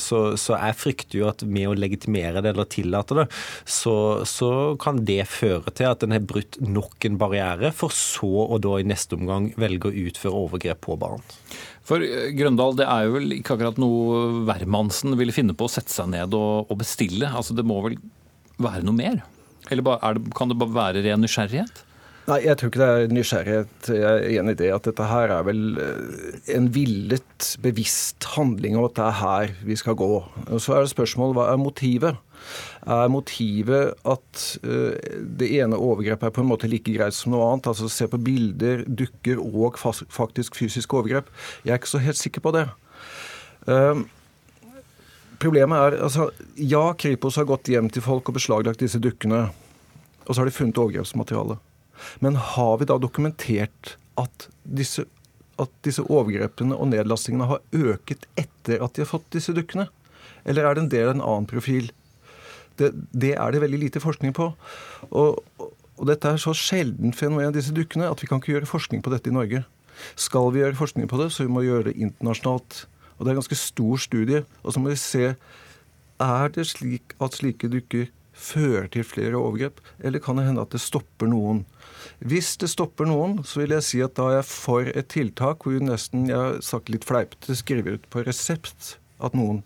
[0.00, 3.26] Så, så, jeg frykter jo at med å legitimere det eller tillate det,
[3.68, 3.96] så,
[4.28, 8.46] så kan det føre til at en har brutt nok en barriere barriere, for så
[8.46, 11.22] å da i neste omgang velge å utføre overgrep på barn.
[11.86, 15.72] For eh, Grøndal, det er jo vel ikke akkurat noe hvermannsen ville finne på å
[15.72, 17.28] sette seg ned og, og bestille.
[17.28, 17.98] Altså Det må vel
[18.62, 19.24] være noe mer?
[19.72, 21.84] Eller det, kan det bare være ren nysgjerrighet?
[22.24, 23.88] Nei, jeg tror ikke det er nysgjerrighet.
[23.92, 28.78] Jeg er enig i det at dette her er vel eh, en villet, bevisst handling
[28.80, 30.12] om at det er her vi skal gå.
[30.46, 32.22] Og Så er det spørsmålet hva er motivet?
[32.84, 34.92] Er motivet at uh,
[35.40, 37.70] det ene overgrepet er på en måte like greit som noe annet?
[37.72, 41.30] Altså se på bilder, dukker og faktisk fysisk overgrep.
[41.64, 42.66] Jeg er ikke så helt sikker på det.
[43.68, 44.04] Uh,
[45.40, 46.30] problemet er altså,
[46.60, 49.48] Ja, Kripos har gått hjem til folk og beslaglagt disse dukkene.
[50.24, 51.58] Og så har de funnet overgrepsmateriale.
[52.24, 55.04] Men har vi da dokumentert at disse,
[55.60, 59.88] at disse overgrepene og nedlastingene har øket etter at de har fått disse dukkene?
[60.44, 61.90] Eller er det en del av en annen profil?
[62.80, 64.50] Det, det er det veldig lite forskning på.
[65.10, 68.70] Og, og dette er så sjelden fenomen av disse dukkene at vi kan ikke gjøre
[68.70, 69.62] forskning på dette i Norge.
[70.18, 72.84] Skal vi gjøre forskning på det, så vi må gjøre det internasjonalt.
[73.14, 74.42] Og det er en ganske stor studie.
[74.64, 75.34] Og så må vi se
[76.22, 80.74] er det slik at slike dukker fører til flere overgrep, eller kan det hende at
[80.74, 81.62] det stopper noen?
[82.18, 85.64] Hvis det stopper noen, så vil jeg si at da er jeg for et tiltak
[85.64, 89.62] hvor nesten, jeg har sagt litt fleipete, skriver ut på resept at noen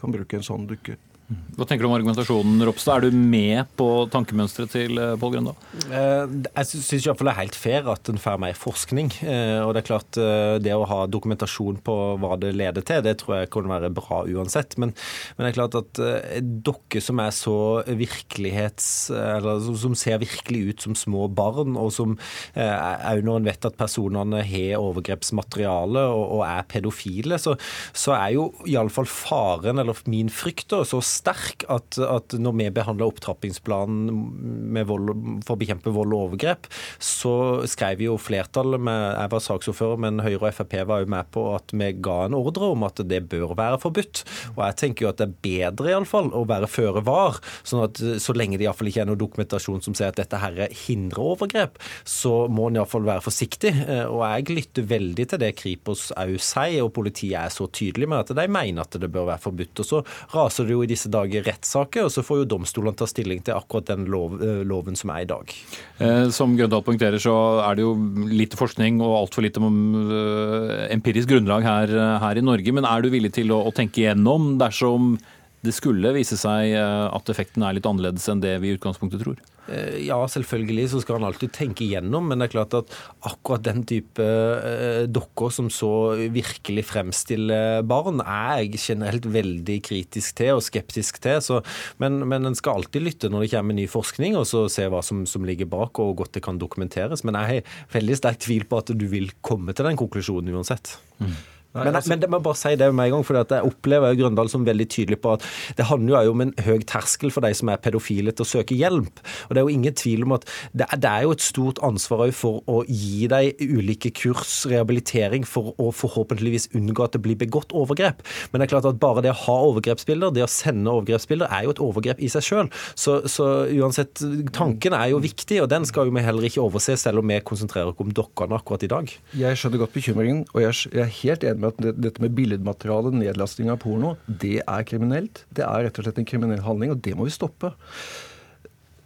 [0.00, 0.98] kan bruke en sånn dukke.
[1.24, 2.98] Hva tenker du om argumentasjonen, Ropstad?
[2.98, 5.54] Er du med på tankemønsteret til eh, Pål Grøndal?
[5.86, 9.08] Eh, jeg syns iallfall det er helt fair at en får mer forskning.
[9.24, 10.18] Eh, og det er klart,
[10.60, 14.20] det å ha dokumentasjon på hva det leder til, det tror jeg kan være bra
[14.28, 14.76] uansett.
[14.82, 14.92] Men,
[15.36, 16.02] men det er klart at
[16.42, 17.56] dere som er så
[17.88, 18.90] virkelighets...
[19.14, 22.16] Eller som ser virkelig ut som små barn, og som
[22.54, 27.56] òg når en vet at personene har overgrepsmateriale og, og er pedofile, så,
[27.96, 32.68] så er jo iallfall faren, eller min frykt, da, så sterk at, at når vi
[32.74, 35.12] behandla opptrappingsplanen vold,
[35.46, 36.68] for å bekjempe vold og overgrep,
[37.02, 37.34] så
[37.70, 41.46] skrev jo flertallet med, Jeg var saksordfører, men Høyre og Frp var jo med på
[41.54, 44.24] at vi ga en ordre om at det bør være forbudt.
[44.54, 47.40] Og jeg tenker jo at det er bedre i alle fall å være føre var,
[47.66, 50.64] sånn at så lenge det iallfall ikke er noe dokumentasjon som sier at dette her
[50.86, 53.72] hindrer overgrep, så må en iallfall være forsiktig.
[53.84, 58.08] Eh, og jeg lytter veldig til det Kripos òg sier, og politiet er så tydelig
[58.10, 59.82] med at de mener at det bør være forbudt.
[59.82, 60.02] Og så
[60.34, 63.56] raser det jo i disse dager rettssaker, og så får jo domstolene ta stilling til
[63.56, 65.54] akkurat den lov, eh, loven som er i dag.
[65.98, 67.34] Eh, som Grøndal poengterer, så
[67.64, 67.94] er det jo
[68.30, 72.72] lite forskning og altfor lite eh, empirisk grunnlag her, her, i Norge.
[72.72, 75.16] Men er du villig til å, å tenke igjennom dersom
[75.64, 79.40] det skulle vise seg at effekten er litt annerledes enn det vi i utgangspunktet tror?
[79.64, 82.92] Eh, ja, selvfølgelig så skal han alltid tenke igjennom, men det er klart at
[83.24, 85.92] akkurat den type eh, dokker som så
[86.34, 91.40] virkelig fremstiller barn, er jeg generelt veldig kritisk til og skeptisk til.
[91.44, 91.62] Så,
[92.02, 95.00] men, men en skal alltid lytte når det kommer ny forskning, og så se hva
[95.06, 97.24] som, som ligger bak, og hvor godt det kan dokumenteres.
[97.24, 100.98] Men jeg har veldig sterk tvil på at du vil komme til den konklusjonen uansett.
[101.22, 101.36] Mm.
[101.74, 104.12] Nei, men, altså, men, det må bare si det med en gang, for jeg opplever
[104.12, 107.42] jo Grøndal som veldig tydelig på at det handler jo om en høy terskel for
[107.42, 109.18] de som er pedofile til å søke hjelp.
[109.48, 112.30] Og Det er jo ingen tvil om at det, det er jo et stort ansvar
[112.36, 117.74] for å gi dem ulike kurs, rehabilitering, for å forhåpentligvis unngå at det blir begått
[117.74, 118.22] overgrep.
[118.52, 121.66] Men det er klart at bare det å ha overgrepsbilder, det å sende overgrepsbilder, er
[121.66, 122.70] jo et overgrep i seg sjøl.
[122.94, 124.22] Så, så, uansett,
[124.54, 127.42] tanken er jo viktig, og den skal jo vi heller ikke overse, selv om vi
[127.42, 129.10] konsentrerer oss om dokkene akkurat i dag.
[129.34, 133.72] Jeg skjønner godt bekymringen, og jeg er helt enig med at dette med billedmateriale, nedlasting
[133.72, 135.44] av porno, det er kriminelt.
[135.54, 137.74] Det er rett og slett en kriminell handling, og det må vi stoppe.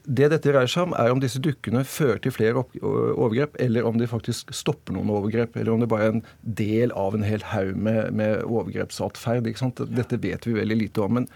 [0.08, 3.98] Det dette dreier seg om, er om disse dukkene fører til flere overgrep, eller om
[4.00, 5.58] de faktisk stopper noen overgrep.
[5.60, 6.22] Eller om det bare er en
[6.58, 9.50] del av en hel haug med, med overgrepsatferd.
[9.92, 11.20] Dette vet vi veldig lite om.
[11.20, 11.28] men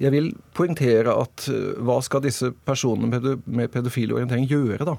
[0.00, 1.46] jeg vil poengtere at
[1.84, 4.94] hva skal disse personene med pedofil orientering gjøre, da?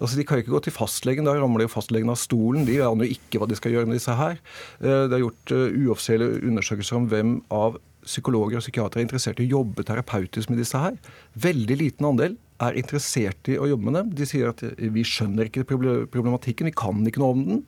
[0.00, 2.64] Altså, De kan jo ikke gå til fastlegen, da ramler jo fastlegen av stolen.
[2.68, 4.38] De aner jo ikke hva de skal gjøre med disse her.
[4.80, 9.38] Eh, Det er gjort eh, uoffisielle undersøkelser om hvem av psykologer og psykiatere er interessert
[9.38, 10.96] i å jobbe terapeutisk med disse her.
[11.38, 14.12] Veldig liten andel er interessert i å jobbe med dem.
[14.18, 17.64] De sier at eh, vi skjønner ikke problematikken, vi kan ikke noe om den.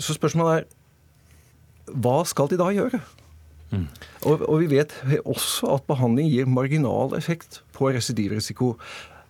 [0.00, 3.00] Så spørsmålet er hva skal de da gjøre?
[4.24, 4.92] Og, og vi vet
[5.26, 8.74] også at behandling gir marginal effekt på residivrisiko.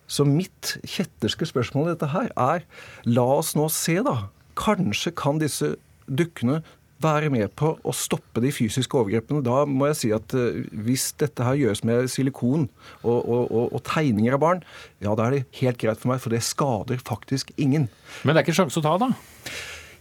[0.07, 2.65] Så mitt kjetterske spørsmål i dette her er
[3.09, 4.27] la oss nå se, da.
[4.59, 5.75] Kanskje kan disse
[6.05, 6.61] dukkene
[7.03, 9.43] være med på å stoppe de fysiske overgrepene.
[9.45, 12.67] Da må jeg si at eh, hvis dette her gjøres med silikon
[13.03, 14.63] og, og, og, og tegninger av barn,
[15.03, 17.89] ja da er det helt greit for meg, for det skader faktisk ingen.
[18.23, 19.11] Men det er ikke sjanse å ta, da?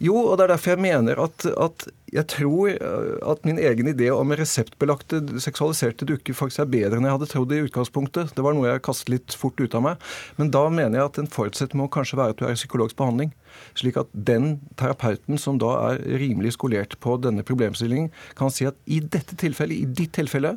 [0.02, 3.88] Jo, og det er derfor jeg mener at, at jeg tror eh, at min egen
[3.90, 8.34] idé om reseptbelagte seksualiserte dukker faktisk er bedre enn jeg hadde trodd i utgangspunktet.
[8.34, 10.04] Det var noe jeg kastet litt fort ut av meg.
[10.38, 12.98] Men da mener jeg at en forutsetning må kanskje være at du er i psykologisk
[13.00, 13.32] behandling.
[13.78, 18.78] Slik at den terapeuten som da er rimelig skolert på denne problemstillingen, kan si at
[18.86, 20.56] i dette tilfellet, i ditt tilfelle,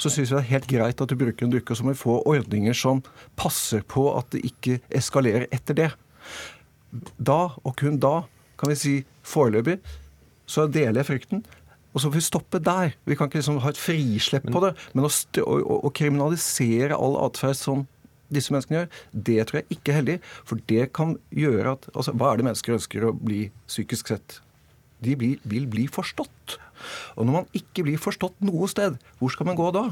[0.00, 1.92] så syns vi det er helt greit at du bruker en dukke, og så må
[1.92, 3.02] vi få ordninger som
[3.40, 5.90] passer på at det ikke eskalerer etter det.
[7.20, 8.22] Da, og kun da,
[8.60, 8.94] kan vi si
[9.26, 9.78] foreløpig,
[10.50, 11.44] så deler jeg frykten.
[11.90, 12.92] Og så får vi stoppe der.
[13.08, 14.74] Vi kan ikke liksom ha et frislepp på det.
[14.94, 15.10] Men å,
[15.42, 17.86] å, å, kriminalisere all atferd som
[18.30, 18.92] disse menneskene gjør,
[19.26, 20.18] det tror jeg ikke er heldig.
[20.46, 24.38] For det kan gjøre at altså, Hva er det mennesker ønsker å bli psykisk sett?
[25.02, 26.58] De blir, vil bli forstått.
[27.18, 29.88] Og når man ikke blir forstått noe sted, hvor skal man gå da?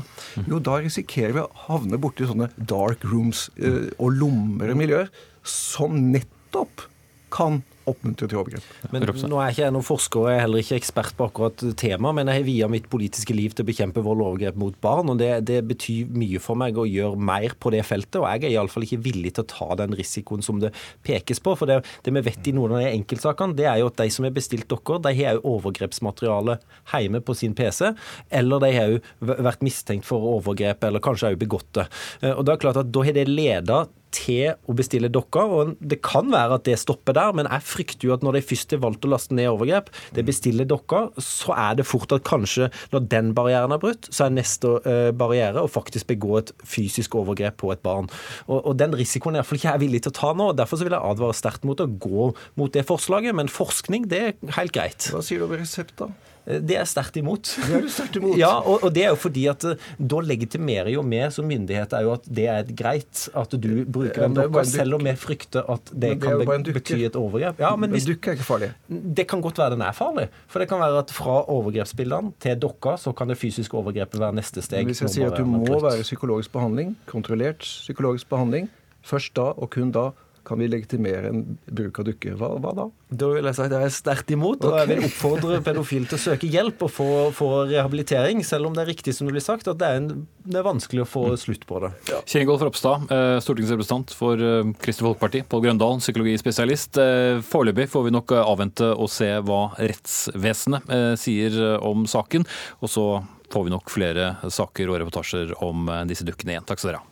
[0.47, 5.11] Jo, da risikerer vi å havne borti sånne dark rooms eh, og lommere miljøer
[5.49, 6.87] som nettopp
[7.35, 8.66] kan oppmuntre til overgrep.
[8.93, 11.64] Men nå er ikke jeg noen forsker og jeg er heller ikke ekspert på akkurat
[11.80, 14.76] temaet, men jeg har via mitt politiske liv til å bekjempe vold og overgrep mot
[14.84, 18.20] barn, og det, det betyr mye for meg å gjøre mer på det feltet.
[18.20, 20.72] Og jeg er iallfall ikke villig til å ta den risikoen som det
[21.07, 21.55] pekes på.
[21.59, 24.09] For det, det vi vet i noen av de enkeltsakene, det er jo at de
[24.14, 26.59] som har bestilt dere, de har jo overgrepsmateriale
[26.93, 27.93] hjemme på sin PC,
[28.30, 29.01] eller de har jo
[29.49, 31.89] vært mistenkt for overgrep, eller kanskje òg begått det.
[32.22, 35.54] Eh, Og det er klart at da har det leda til å bestille dokker.
[35.54, 38.44] og Det kan være at det stopper der, men jeg frykter jo at når de
[38.48, 42.26] først har valgt å laste ned overgrep, det bestiller dokker, så er det fort at
[42.28, 46.52] kanskje når den barrieren er brutt, så er neste eh, barriere å faktisk begå et
[46.66, 48.11] fysisk overgrep på et barn.
[48.46, 50.52] Og, og Den risikoen er iallfall ikke jeg villig til å ta nå.
[50.52, 52.30] og Derfor så vil jeg advare sterkt mot å gå
[52.61, 53.36] mot det forslaget.
[53.36, 55.11] Men forskning, det er helt greit.
[55.12, 56.11] Hva sier du om resept, da?
[56.49, 57.51] Det er sterkt imot.
[57.68, 58.36] Det er du sterkt imot.
[58.40, 61.92] Ja, og, og det er jo fordi at eh, da legitimerer jo vi som myndighet
[61.96, 65.68] er jo at det er greit at du bruker en en selv om vi frykter
[65.68, 67.61] at det, det kan be bety et overgrep.
[67.61, 68.70] Ja, men En hvis, dukker er ikke farlig.
[68.88, 70.28] det kan godt være den er farlig.
[70.49, 74.38] For det kan være at fra overgrepsbildene til dokka, så kan det fysiske overgrepet være
[74.40, 74.86] neste steg.
[74.86, 78.70] Men hvis jeg sier at du må være psykologisk behandling, kontrollert psykologisk behandling,
[79.05, 80.11] først da og kun da
[80.49, 82.36] kan vi legitimere en bruk av dukker?
[82.40, 82.86] Hva, hva da?
[83.09, 86.18] Da vil jeg si at jeg er sterkt imot, og jeg vil oppfordre pedofile til
[86.18, 89.44] å søke hjelp og få, få rehabilitering, selv om det er riktig som det blir
[89.44, 91.92] sagt, at det er, en, det er vanskelig å få slutt på det.
[92.11, 92.20] Ja.
[92.28, 95.44] Kjengolf Ropstad, eh, stortingsrepresentant for eh, Kristelig Folkeparti.
[95.49, 97.01] Pål Grøndal, psykologispesialist.
[97.01, 102.44] Eh, Foreløpig får vi nok avvente og se hva rettsvesenet sier om saken.
[102.84, 103.07] Og så
[103.53, 106.68] får vi nok flere saker og reportasjer om disse dukkene igjen.
[106.68, 107.07] Takk skal dere ha.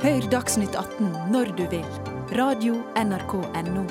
[0.00, 1.84] Hør Dagsnytt 18 når du vil.
[2.32, 3.82] Radio NRK Radio.nrk.no.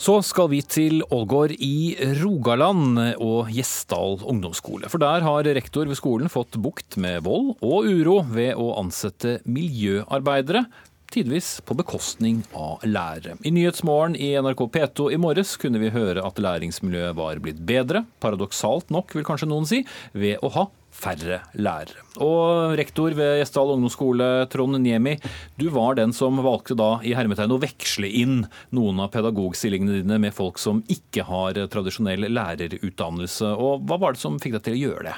[0.00, 4.88] Så skal vi til Ålgård i Rogaland og Gjesdal ungdomsskole.
[4.88, 9.42] For der har rektor ved skolen fått bukt med vold og uro ved å ansette
[9.44, 10.64] miljøarbeidere.
[11.12, 13.36] Tidvis på bekostning av lærere.
[13.46, 18.02] I Nyhetsmorgen i NRK P2 i morges kunne vi høre at læringsmiljøet var blitt bedre,
[18.22, 22.02] paradoksalt nok vil kanskje noen si, ved å ha færre lærere.
[22.24, 25.16] Og rektor ved Gjesdal ungdomsskole, Trond Niemi,
[25.60, 28.42] du var den som valgte da i hermetegn å veksle inn
[28.76, 33.54] noen av pedagogstillingene dine med folk som ikke har tradisjonell lærerutdannelse.
[33.54, 35.16] Og hva var det som fikk deg til å gjøre det?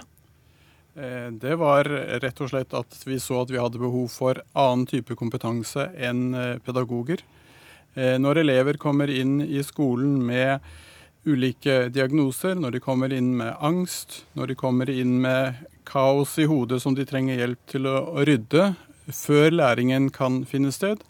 [0.99, 1.85] Eh, Det var
[2.21, 6.35] rett og slett at vi så at vi hadde behov for annen type kompetanse enn
[6.35, 7.23] eh, pedagoger.
[7.95, 10.59] Eh, Når elever kommer inn i skolen med
[11.29, 15.55] ulike diagnoser, når de kommer inn med angst, når de kommer inn med
[15.87, 18.73] kaos i hodet som de trenger hjelp til å rydde
[19.15, 21.03] før læringen kan finne sted,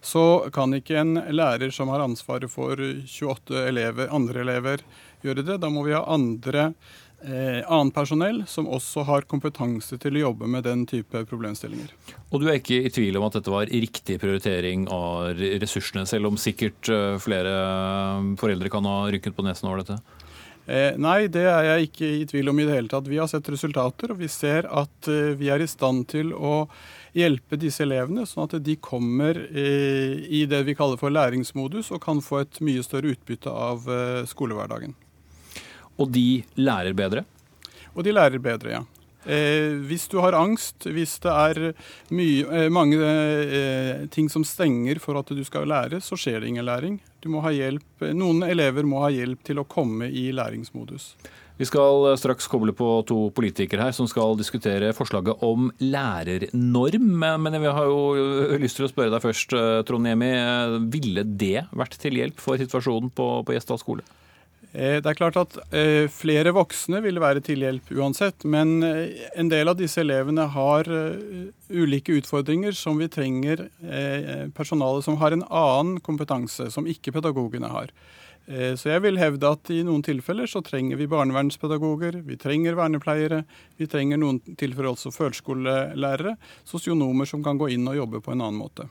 [0.00, 4.84] så kan ikke en lærer som har ansvaret for 28 elever, andre elever
[5.22, 5.58] gjøre det.
[5.60, 6.70] Da må vi ha andre
[7.24, 11.92] eh, annet personell som også har kompetanse til å jobbe med den type problemstillinger.
[12.30, 16.30] Og du er ikke i tvil om at dette var riktig prioritering av ressursene, selv
[16.30, 17.54] om sikkert eh, flere
[18.40, 20.00] foreldre kan ha rykket på nesen over dette?
[20.70, 23.08] Eh, nei, det er jeg ikke i tvil om i det hele tatt.
[23.10, 26.68] Vi har sett resultater, og vi ser at eh, vi er i stand til å
[27.16, 32.04] hjelpe disse elevene, sånn at de kommer eh, i det vi kaller for læringsmodus, og
[32.04, 34.94] kan få et mye større utbytte av eh, skolehverdagen.
[36.00, 37.26] Og de lærer bedre?
[37.94, 38.82] Og de lærer bedre, ja.
[39.28, 41.58] Eh, hvis du har angst, hvis det er
[42.16, 46.48] mye, eh, mange eh, ting som stenger for at du skal lære, så skjer det
[46.48, 46.96] ingen læring.
[47.20, 51.12] Du må ha hjelp, noen elever må ha hjelp til å komme i læringsmodus.
[51.60, 57.10] Vi skal straks koble på to politikere her som skal diskutere forslaget om lærernorm.
[57.44, 59.52] Men vi har jo lyst til å spørre deg først,
[59.84, 60.30] Trond Jemi.
[60.88, 64.08] Ville det vært til hjelp for situasjonen på, på Gjesdal skole?
[64.72, 69.26] Eh, det er klart at eh, flere voksne vil være til hjelp uansett, men eh,
[69.34, 70.86] en del av disse elevene har
[71.70, 73.66] ulike utfordringer som vi trenger
[74.54, 77.92] personale som har en annen kompetanse, som ikke pedagogene har.
[78.50, 83.44] Så jeg vil hevde at i noen tilfeller så trenger vi barnevernspedagoger, vi trenger vernepleiere,
[83.78, 86.34] vi trenger noen tilfeller også førskolelærere,
[86.66, 88.88] sosionomer som kan gå inn og jobbe på en annen måte.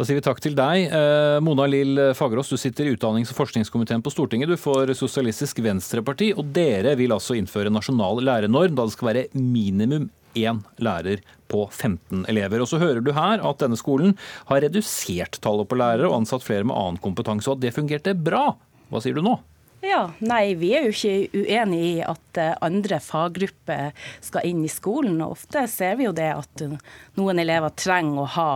[0.00, 0.86] Da sier vi takk til deg.
[0.96, 4.48] Eh, Mona Lill Fagerås, du sitter i utdannings- og forskningskomiteen på Stortinget.
[4.48, 9.26] Du får Sosialistisk Venstreparti, og dere vil altså innføre nasjonal lærernorm da det skal være
[9.36, 10.08] minimum
[10.40, 11.20] én lærer
[11.52, 12.64] på 15 elever.
[12.64, 14.16] Og så hører du her at denne skolen
[14.48, 18.16] har redusert tallet på lærere og ansatt flere med annen kompetanse, og at det fungerte
[18.16, 18.54] bra.
[18.88, 19.36] Hva sier du nå?
[19.80, 24.68] Ja, nei, Vi er jo ikke uenig i at eh, andre faggrupper skal inn i
[24.68, 25.16] skolen.
[25.24, 26.74] og Ofte ser vi jo det at eh,
[27.16, 28.50] noen elever trenger å ha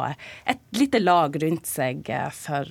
[0.45, 2.69] et lite lag rundt seg eh, for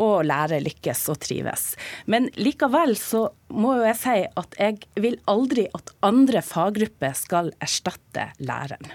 [0.00, 1.66] å lære, lykkes og trives.
[2.08, 7.52] Men likevel så må jo jeg si at jeg vil aldri at andre faggrupper skal
[7.60, 8.88] erstatte læreren.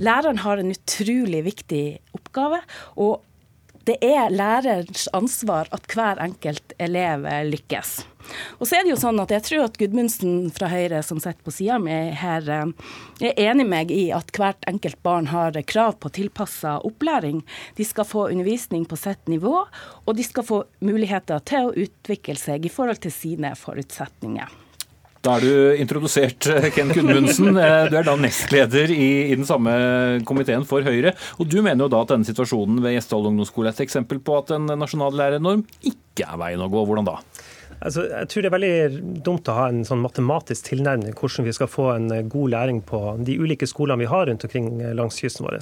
[0.00, 1.84] Læreren har en utrolig viktig
[2.16, 2.60] oppgave.
[2.96, 3.24] og
[3.88, 8.00] det er lærerens ansvar at hver enkelt elev lykkes.
[8.60, 11.40] Og så er det jo sånn at Jeg tror at Gudmundsen fra Høyre som sitter
[11.46, 15.98] på sida mi her, eh, er enig meg i at hvert enkelt barn har krav
[16.02, 17.42] på tilpassa opplæring.
[17.76, 19.64] De skal få undervisning på sitt nivå,
[20.06, 24.59] og de skal få muligheter til å utvikle seg i forhold til sine forutsetninger.
[25.20, 27.52] Da er du introdusert, eh, Ken Gudmundsen.
[27.60, 29.72] Eh, du er da nestleder i, i, den samme
[30.24, 31.12] komiteen for Høyre.
[31.36, 34.38] Og du mener jo da at denne situasjonen ved Gjesdal ungdomsskole er et eksempel på
[34.40, 36.86] at en nasjonal lærernorm ikke er veien å gå.
[36.88, 37.18] Hvordan da?
[37.80, 41.54] Altså, jeg tror det er veldig dumt å ha en sånn matematisk tilnærming hvordan vi
[41.56, 44.92] skal få en eh, god læring på de ulike skolene vi har rundt omkring eh,
[44.96, 45.56] langs kysten vår.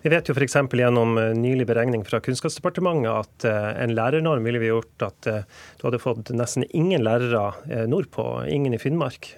[0.00, 0.56] Vi vet jo f.eks.
[0.80, 6.00] gjennom eh, nylig beregning fra Kunnskapsdepartementet at en lærernorm ville vi gjort at du hadde
[6.00, 9.30] fått nesten ingen lærere nordpå, ingen i Finnmark.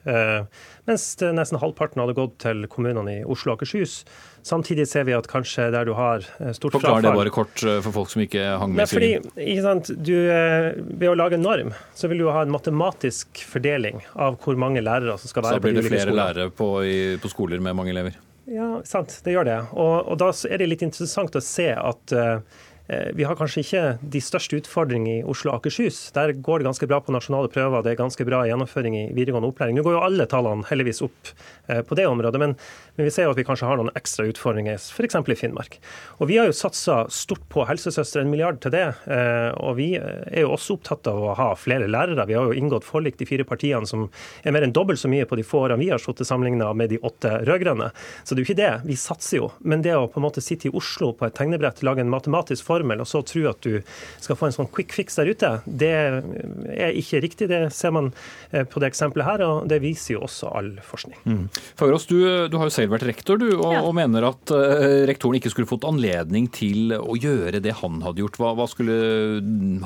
[0.89, 4.01] Mens nesten halvparten hadde gått til kommunene i Oslo og Akershus.
[4.43, 6.24] Samtidig ser vi at kanskje der du har
[6.57, 8.90] stort Forklar frafall Forklar det bare kort eh, for folk som ikke hang med.
[8.90, 12.51] Fordi, ikke sant, du, eh, ved å lage en norm, så vil du ha en
[12.51, 15.86] matematisk fordeling av hvor mange lærere som skal være på de ulike skolene.
[15.86, 18.18] Så blir det flere lærere på, i, på, skoler med mange elever?
[18.51, 19.14] Ja, sant.
[19.22, 19.61] Det gjør det.
[19.78, 23.62] Og, og da er det litt interessant å se at uh, Eh, vi har kanskje
[23.62, 23.82] ikke
[24.14, 26.11] de største utfordringene i Oslo og Akershus.
[26.16, 29.53] Der går det ganske bra på nasjonale prøver, det er ganske bra gjennomføring i videregående
[29.53, 29.78] opplæring.
[29.78, 31.30] Nå går jo alle tallene heldigvis opp
[31.68, 32.57] eh, på det området, men,
[32.97, 35.16] men vi ser jo at vi kanskje har noen ekstra utfordringer, f.eks.
[35.16, 35.78] i Finnmark.
[36.20, 38.84] Og Vi har jo satsa stort på helsesøstre, en milliard til det.
[39.09, 42.26] Eh, og vi er jo også opptatt av å ha flere lærere.
[42.28, 44.09] Vi har jo inngått forlik, de fire partiene, som
[44.45, 46.93] er mer enn dobbelt så mye på de få årene vi har sittet sammenligna med
[46.93, 47.90] de åtte rød-grønne.
[48.22, 48.72] Så det er jo ikke det.
[48.90, 49.51] Vi satser jo.
[49.64, 52.68] Men det å på en måte sitte i Oslo på et tegnebrett, lage en matematisk
[52.68, 53.80] formel, og så tro at du
[54.20, 57.49] skal få en sånn quick fix der ute, det er ikke riktig.
[57.53, 58.12] Det ser man
[58.51, 61.18] eh, på det eksempelet her, og det viser jo også all forskning.
[61.24, 61.45] Mm.
[61.78, 62.18] Fagerås, du,
[62.53, 63.83] du, har jo selv vært rektor, du, og, ja.
[63.85, 68.24] og mener at uh, rektoren ikke skulle fått anledning til å gjøre det han hadde
[68.24, 68.41] gjort.
[68.41, 68.97] Hva, hva skulle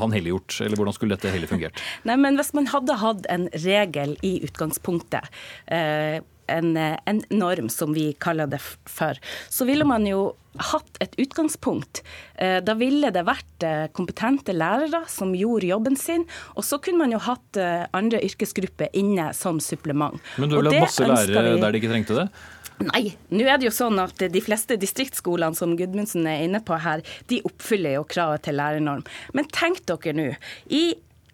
[0.01, 1.83] han heller gjort, eller hvordan skulle dette heller fungert?
[2.09, 5.29] Nei, men Hvis man hadde hatt en regel i utgangspunktet,
[5.73, 9.19] uh, en, en, norm, som vi kaller det for,
[9.51, 10.29] så ville man jo
[10.63, 12.05] hatt et utgangspunkt.
[12.39, 13.67] Eh, da ville det vært
[13.99, 16.23] kompetente lærere som gjorde jobben sin.
[16.55, 17.59] Og så kunne man jo hatt
[17.91, 20.23] andre yrkesgrupper inne som supplement.
[20.39, 21.65] Men du ville hatt masse lærere vi...
[21.67, 22.29] der de ikke trengte det?
[22.77, 26.77] Nei, nå er det jo sånn at de fleste distriktsskolene som Gudmundsen er inne på
[26.85, 27.01] her,
[27.31, 29.05] de oppfyller jo kravet til lærernorm.
[29.33, 30.27] Men tenk dere nå.
[30.69, 30.85] I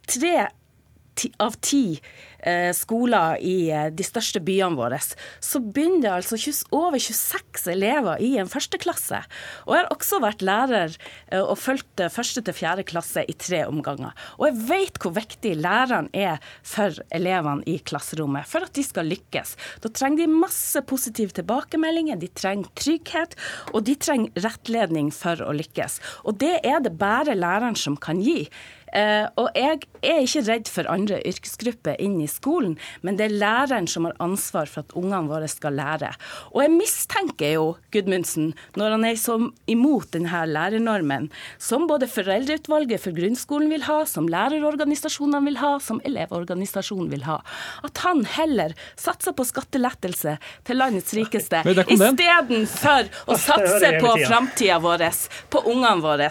[0.06, 0.48] tre
[1.42, 2.00] av ti
[2.42, 8.18] Eh, skoler i eh, de største byene våre, så begynner det altså over 26 elever
[8.18, 9.20] i en førsteklasse.
[9.68, 10.96] Og jeg har også vært lærer
[11.30, 14.10] eh, og fulgt første til fjerde klasse i tre omganger.
[14.40, 19.06] Og jeg vet hvor viktig læreren er for elevene i klasserommet, for at de skal
[19.12, 19.54] lykkes.
[19.86, 23.38] Da trenger de masse positive tilbakemeldinger, de trenger trygghet,
[23.70, 26.02] og de trenger rettledning for å lykkes.
[26.26, 28.48] Og det er det bare læreren som kan gi.
[28.92, 33.36] Uh, og jeg er ikke redd for andre yrkesgrupper inn i skolen, men det er
[33.40, 36.10] læreren som har ansvar for at ungene våre skal lære.
[36.52, 39.38] Og jeg mistenker jo Gudmundsen, når han er så
[39.70, 41.30] imot denne lærernormen,
[41.62, 47.38] som både Foreldreutvalget for grunnskolen vil ha, som lærerorganisasjonene vil ha, som Elevorganisasjonen vil ha,
[47.86, 50.36] at han heller satser på skattelettelse
[50.68, 55.06] til landets rikeste istedenfor å satse på framtida vår,
[55.52, 56.28] på ungene våre.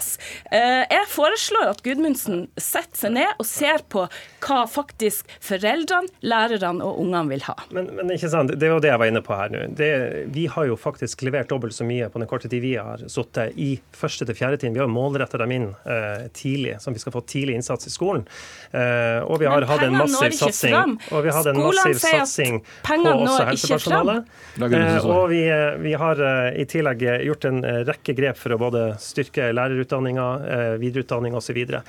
[0.52, 4.06] Eh, jeg foreslår at Gudmundsen setter seg ned og ser på
[4.42, 7.56] hva faktisk foreldrene, lærerne og ungene vil ha.
[7.72, 9.64] Men, men, ikke sant, det er jo det jeg var inne på her nå.
[9.78, 9.90] Det,
[10.34, 13.56] vi har jo faktisk levert dobbelt så mye på den korte tid vi har sittet
[13.60, 14.76] i første til fjerde trinn.
[14.76, 18.26] Vi har målretta dem inn uh, tidlig, at vi skal få tidlig innsats i skolen.
[18.72, 22.60] Uh, og vi har hatt en massiv satsing, og vi har hatt en massiv satsing
[22.86, 24.32] på også helsepersonalet.
[24.60, 28.58] Uh, og vi, eh, vi har eh, i tillegg gjort en rekke grep for å
[28.60, 30.26] både styrke lærerutdanninga,
[30.82, 31.52] videreutdanning osv.
[31.52, 31.82] Så videre.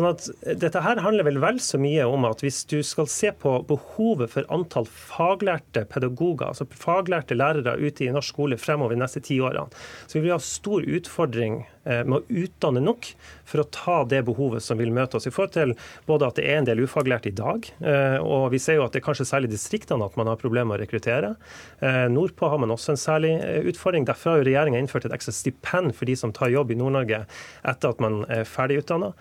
[0.00, 3.32] Sånn at dette her handler vel vel så mye om at hvis du skal se
[3.42, 9.04] på behovet for antall faglærte pedagoger, altså faglærte lærere ute i norsk skole fremover de
[9.04, 9.68] neste ti årene,
[10.06, 13.12] så vil vi ha stor utfordring Eh, med å utdanne nok
[13.50, 15.26] for å ta det behovet som vil møte oss.
[15.26, 15.74] I forhold til
[16.08, 18.94] både at det er en del ufaglærte i dag, eh, og vi ser jo at
[18.94, 21.34] det er kanskje særlig i distriktene at man har problemer med å rekruttere.
[21.80, 23.32] Eh, nordpå har man også en særlig
[23.72, 24.06] utfordring.
[24.08, 27.24] Derfor har jo regjeringa innført et ekstra stipend for de som tar jobb i Nord-Norge
[27.24, 29.12] etter at man er ferdig utdanna.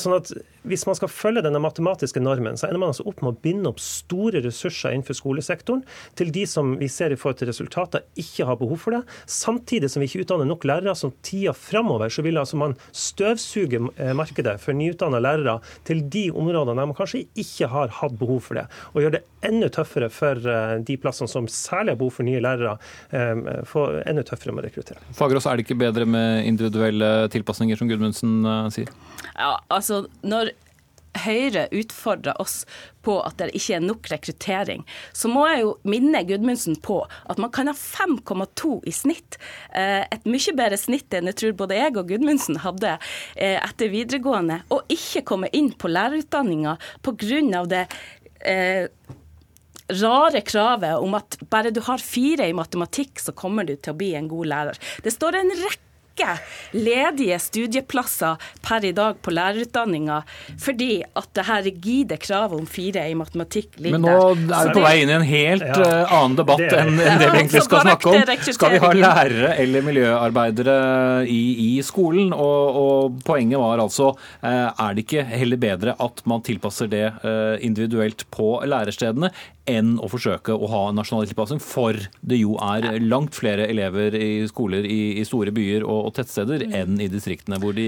[0.00, 0.32] Sånn at
[0.68, 3.70] hvis man skal følge denne matematiske normen, så ender man altså opp med å binde
[3.70, 5.82] opp store ressurser innenfor skolesektoren
[6.18, 9.88] til de som vi ser i forhold til resultater ikke har behov for det, samtidig
[9.92, 11.54] som vi ikke utdanner nok lærere som tida
[11.90, 16.86] framover så vil altså man støvsuge eh, markedet for nyutdanna lærere til de områdene der
[16.86, 20.78] man kanskje ikke har hatt behov for det, og gjøre det enda tøffere for eh,
[20.86, 22.78] de plassene som særlig har behov for nye lærere,
[23.10, 25.00] eh, få enda tøffere med å rekruttere.
[25.16, 28.42] Fagerås, er det ikke bedre med individuelle tilpasninger, som Gudmundsen
[28.74, 28.90] sier?
[29.34, 30.52] Ja, altså når
[31.18, 32.62] Høyre utfordrer oss
[33.02, 34.84] på at det ikke er nok rekruttering,
[35.16, 39.40] så må jeg jo minne Gudmundsen på at man kan ha 5,2 i snitt.
[39.74, 42.94] Eh, et mye bedre snitt enn jeg tror både jeg og Gudmundsen hadde
[43.34, 47.64] eh, etter videregående, og ikke komme inn på lærerutdanninga pga.
[47.74, 47.84] det
[48.46, 48.86] eh,
[49.90, 53.98] rare kravet om at bare du har fire i matematikk, så kommer du til å
[53.98, 54.82] bli en god lærer.
[55.02, 55.89] Det står en rekke
[56.20, 60.20] rekke ledige studieplasser per i dag på lærerutdanninga
[60.60, 64.18] fordi at det her rigide kravet om fire i matematikk ligger der.
[64.36, 65.78] Men nå er vi på vei inn i en helt ja.
[65.86, 68.34] Eh, annen debatt det enn det vi egentlig skal snakke om.
[68.60, 70.76] Skal vi ha lærere eller miljøarbeidere
[71.26, 72.34] i, i skolen?
[72.34, 74.12] Og, og, poenget var altså,
[74.46, 79.30] eh, er det ikke heller bedre at man tilpasser det eh, individuelt på lærestedene,
[79.70, 81.96] enn å forsøke å ha nasjonal tilpassing, for
[82.26, 86.66] det jo er langt flere elever i skoler i, i store byer og, og, tettsteder
[86.66, 86.76] mm.
[86.80, 87.86] enn i distriktene, hvor de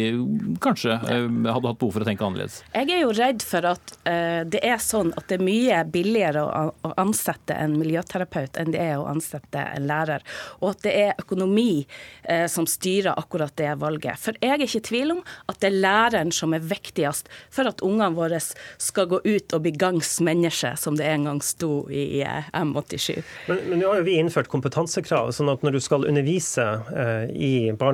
[0.62, 1.20] kanskje ja.
[1.26, 2.60] hadde hatt behov for å tenke annerledes.
[2.72, 6.44] Jeg er jo redd for at uh, det er sånn at det er mye billigere
[6.46, 10.24] å, å, ansette en miljøterapeut enn det er å ansette en lærer,
[10.60, 14.20] og at det er økonomi uh, som styrer akkurat det valget.
[14.22, 17.68] For jeg er ikke i tvil om at det er læreren som er viktigst for
[17.68, 21.86] at ungene våre skal gå ut og bli gangs mennesker, som det en gang sto
[21.92, 23.22] i eh, M87.
[23.48, 27.32] Men, men nå har jo vi innført kompetansekrav, sånn at når du skal undervise eh,
[27.32, 27.52] i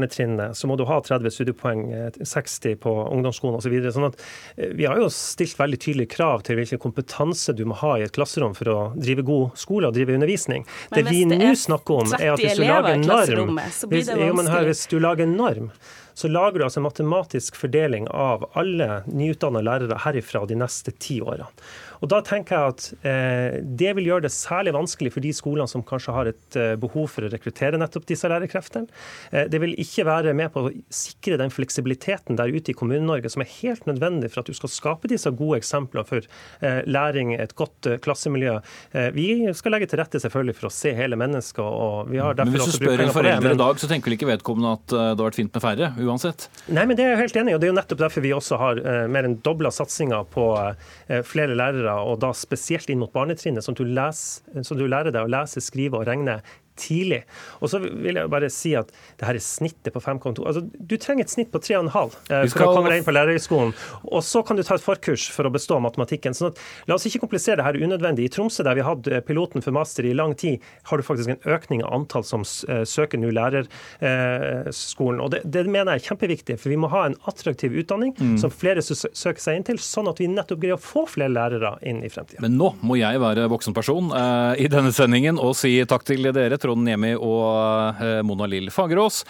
[0.09, 3.75] barnetrinnet, så må du ha 30 studiepoeng, 60 eh, på ungdomsskolen osv.
[3.83, 4.21] Så sånn at
[4.57, 8.07] eh, vi har jo stilt veldig tydelige krav til hvilken kompetanse du må ha i
[8.07, 10.67] et klasserom for å drive god skole og drive undervisning.
[10.91, 14.51] Men det vi nå snakker om, er at hvis du lager norm, hvis, jo, men
[14.51, 15.73] her, hvis du lager norm
[16.19, 21.21] så lager du altså en matematisk fordeling av alle nyutdanna lærere herifra de neste ti
[21.23, 21.47] årene.
[22.03, 25.69] Og Da tenker jeg at eh, det vil gjøre det særlig vanskelig for de skolene
[25.71, 28.87] som kanskje har et eh, behov for å rekruttere nettopp disse lærerkreftene.
[29.33, 33.33] Eh, det vil ikke være med på å sikre den fleksibiliteten der ute i Kommune-Norge
[33.35, 37.35] som er helt nødvendig for at du skal skape disse gode eksemplene for eh, læring,
[37.35, 38.59] et godt eh, klassemiljø.
[38.93, 41.65] Eh, vi skal legge til rette selvfølgelig for å se hele mennesket.
[41.65, 44.31] og vi har Men Hvis du spør en forelder i dag, så tenker vel ikke
[44.31, 46.49] vedkommende at det har vært fint med færre, uansett?
[46.67, 47.57] Nei, men det er jeg helt enig i.
[47.57, 48.83] og Det er jo nettopp derfor vi også har
[49.13, 50.47] mer enn dobla satsinga på
[51.29, 55.63] flere lærere og da spesielt inn mot barnetrinnet, sånn at du, lærer deg å lese,
[55.65, 56.39] skrive og regne
[56.79, 57.23] tidlig.
[57.61, 60.45] Og så vil jeg bare si at det her er snittet på 5,2.
[60.47, 63.75] Altså, du trenger et snitt på 3,5 eh, for å komme deg inn på lærerhøgskolen.
[64.09, 66.37] Og så kan du ta et forkurs for å bestå matematikken.
[66.37, 68.29] sånn at La oss ikke komplisere det her unødvendig.
[68.29, 71.43] I Tromsø, der vi hadde piloten for master i lang tid, har du faktisk en
[71.55, 75.21] økning av antall som eh, søker nå lærerskolen.
[75.25, 78.37] Og det, det, mener jeg er kjempeviktig, for vi må ha en attraktiv utdanning mm.
[78.41, 81.75] som flere søker seg inn til, sånn at vi nettopp greier å få flere lærere
[81.87, 82.43] inn i fremtiden.
[82.45, 86.59] Men nå må jeg være voksenperson eh, i denne sendingen og si takk til dere.
[86.69, 89.23] Trond Nemi og eh, Mona Lill Fagerås.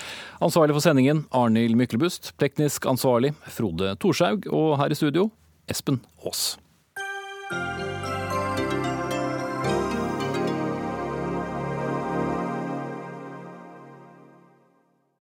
[0.43, 2.33] Ansvarlig for sendingen Arnhild Myklebust.
[2.43, 4.51] Teknisk ansvarlig Frode Thorshaug.
[4.51, 5.29] Og her i studio
[5.71, 6.57] Espen Aas.